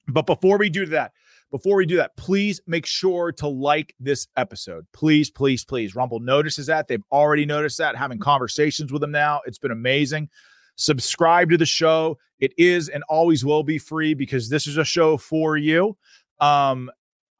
[0.08, 1.12] But before we do that,
[1.50, 4.86] before we do that, please make sure to like this episode.
[4.92, 5.94] Please, please, please.
[5.94, 6.88] Rumble notices that.
[6.88, 9.40] They've already noticed that, having conversations with them now.
[9.46, 10.28] It's been amazing.
[10.76, 12.18] Subscribe to the show.
[12.38, 15.96] It is and always will be free because this is a show for you.
[16.38, 16.90] Um,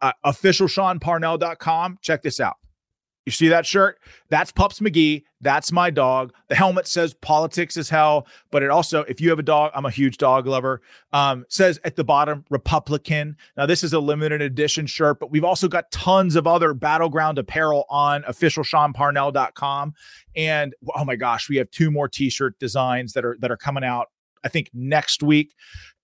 [0.01, 1.99] uh, official SeanParnell.com.
[2.03, 2.57] Check this out.
[3.27, 3.99] You see that shirt?
[4.31, 5.25] That's Pups McGee.
[5.41, 6.33] That's my dog.
[6.49, 9.85] The helmet says politics is hell, but it also, if you have a dog, I'm
[9.85, 10.81] a huge dog lover,
[11.13, 13.37] um, says at the bottom, Republican.
[13.57, 17.39] Now, this is a limited edition shirt, but we've also got tons of other battleground
[17.39, 19.95] apparel on officialseanparnell.com.
[20.37, 23.83] And oh my gosh, we have two more t-shirt designs that are that are coming
[23.83, 24.07] out,
[24.45, 25.53] I think, next week.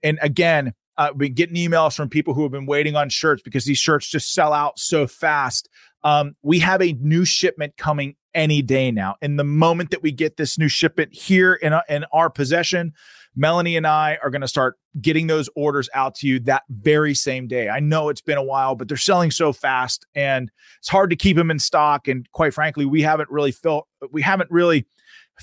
[0.03, 3.65] And again, uh, been getting emails from people who have been waiting on shirts because
[3.65, 5.69] these shirts just sell out so fast.
[6.05, 9.17] Um, we have a new shipment coming any day now.
[9.23, 12.93] And the moment that we get this new shipment here in, in our possession,
[13.35, 17.15] Melanie and I are going to start getting those orders out to you that very
[17.15, 17.69] same day.
[17.69, 21.17] I know it's been a while, but they're selling so fast and it's hard to
[21.17, 22.09] keep them in stock.
[22.09, 24.87] And quite frankly, we haven't really felt, we haven't really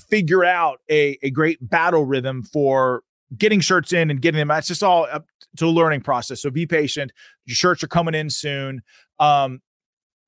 [0.08, 3.02] figured out a, a great battle rhythm for
[3.36, 4.50] getting shirts in and getting them.
[4.50, 4.58] out.
[4.58, 6.42] It's just all up to a learning process.
[6.42, 7.12] So be patient.
[7.44, 8.82] Your shirts are coming in soon.
[9.18, 9.60] Um,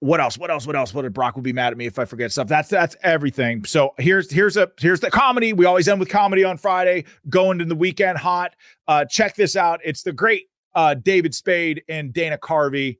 [0.03, 0.37] what else?
[0.37, 0.67] What else?
[0.67, 0.93] What else?
[0.93, 2.49] What did Brock would be mad at me if I forget stuff?
[2.49, 3.65] That's that's everything.
[3.65, 5.53] So here's here's a here's the comedy.
[5.53, 8.57] We always end with comedy on Friday, going to the weekend hot.
[8.89, 9.81] Uh, check this out.
[9.85, 12.99] It's the great uh, David Spade and Dana Carvey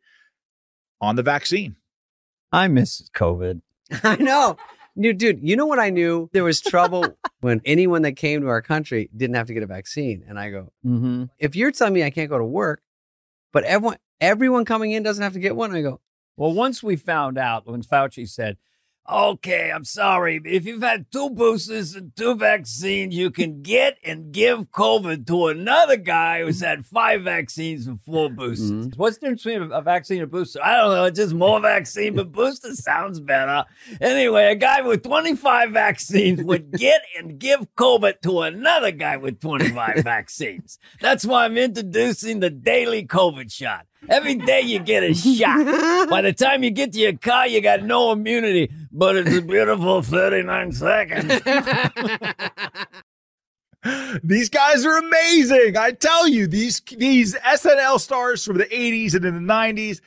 [1.01, 1.75] on the vaccine.
[2.53, 3.63] I miss COVID.
[4.05, 4.57] I know.
[4.97, 6.29] Dude, dude, you know what I knew?
[6.33, 9.67] There was trouble when anyone that came to our country didn't have to get a
[9.67, 10.23] vaccine.
[10.29, 11.25] And I go, Mm-hmm.
[11.39, 12.83] if you're telling me I can't go to work,
[13.53, 16.01] but everyone everyone coming in doesn't have to get one, I go,
[16.37, 18.57] Well, once we found out when Fauci said,
[19.11, 24.33] okay, I'm sorry, if you've had two boosters and two vaccines, you can get and
[24.33, 28.71] give COVID to another guy who's had five vaccines and four boosters.
[28.71, 29.01] Mm-hmm.
[29.01, 30.61] What's the difference between a vaccine and a booster?
[30.63, 31.05] I don't know.
[31.05, 33.65] It's just more vaccine, but booster sounds better.
[34.01, 39.41] Anyway, a guy with 25 vaccines would get and give COVID to another guy with
[39.41, 40.79] 25 vaccines.
[41.01, 43.87] That's why I'm introducing the daily COVID shot.
[44.09, 46.09] Every day you get a shot.
[46.11, 49.43] By the time you get to your car, you got no immunity, but it's a
[49.43, 51.43] beautiful 39 seconds.
[54.23, 55.77] These guys are amazing.
[55.77, 60.01] I tell you, these these SNL stars from the 80s and in the 90s,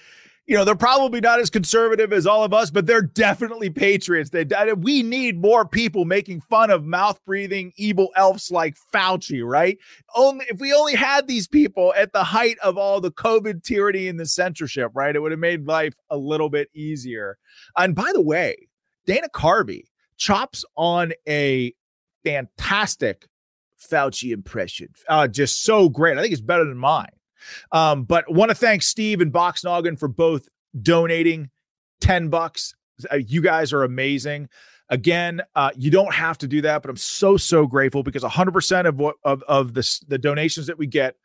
[0.47, 4.29] you know, they're probably not as conservative as all of us, but they're definitely patriots.
[4.29, 4.45] They
[4.77, 9.79] we need more people making fun of mouth breathing evil elves like Fauci, right?
[10.15, 14.07] Only if we only had these people at the height of all the COVID tyranny
[14.07, 15.15] and the censorship, right?
[15.15, 17.37] It would have made life a little bit easier.
[17.75, 18.67] And by the way,
[19.07, 19.85] Dana Carvey
[20.17, 21.73] chops on a
[22.23, 23.27] fantastic
[23.91, 24.89] Fauci impression.
[25.09, 26.17] Uh, just so great.
[26.17, 27.09] I think it's better than mine.
[27.71, 30.47] Um, but want to thank Steve and Box Noggin for both
[30.79, 31.49] donating
[32.01, 32.73] 10 bucks.
[33.11, 34.49] Uh, you guys are amazing.
[34.89, 38.87] Again, uh, you don't have to do that, but I'm so, so grateful because 100%
[38.87, 41.15] of what of, of the, the donations that we get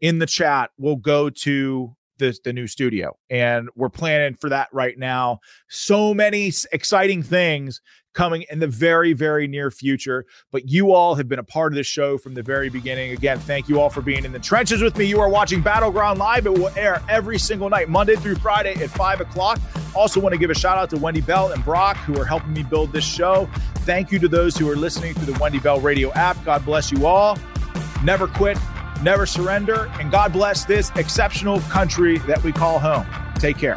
[0.00, 3.16] in the chat will go to the, the new studio.
[3.30, 5.40] And we're planning for that right now.
[5.68, 7.80] So many exciting things
[8.18, 10.26] coming in the very, very near future.
[10.50, 13.12] But you all have been a part of this show from the very beginning.
[13.12, 15.04] Again, thank you all for being in the trenches with me.
[15.04, 16.44] You are watching Battleground Live.
[16.44, 19.60] It will air every single night, Monday through Friday at 5 o'clock.
[19.94, 22.52] Also, want to give a shout out to Wendy Bell and Brock, who are helping
[22.52, 23.48] me build this show.
[23.86, 26.44] Thank you to those who are listening through the Wendy Bell radio app.
[26.44, 27.38] God bless you all.
[28.02, 28.58] Never quit,
[29.00, 33.06] never surrender, and God bless this exceptional country that we call home.
[33.36, 33.76] Take care.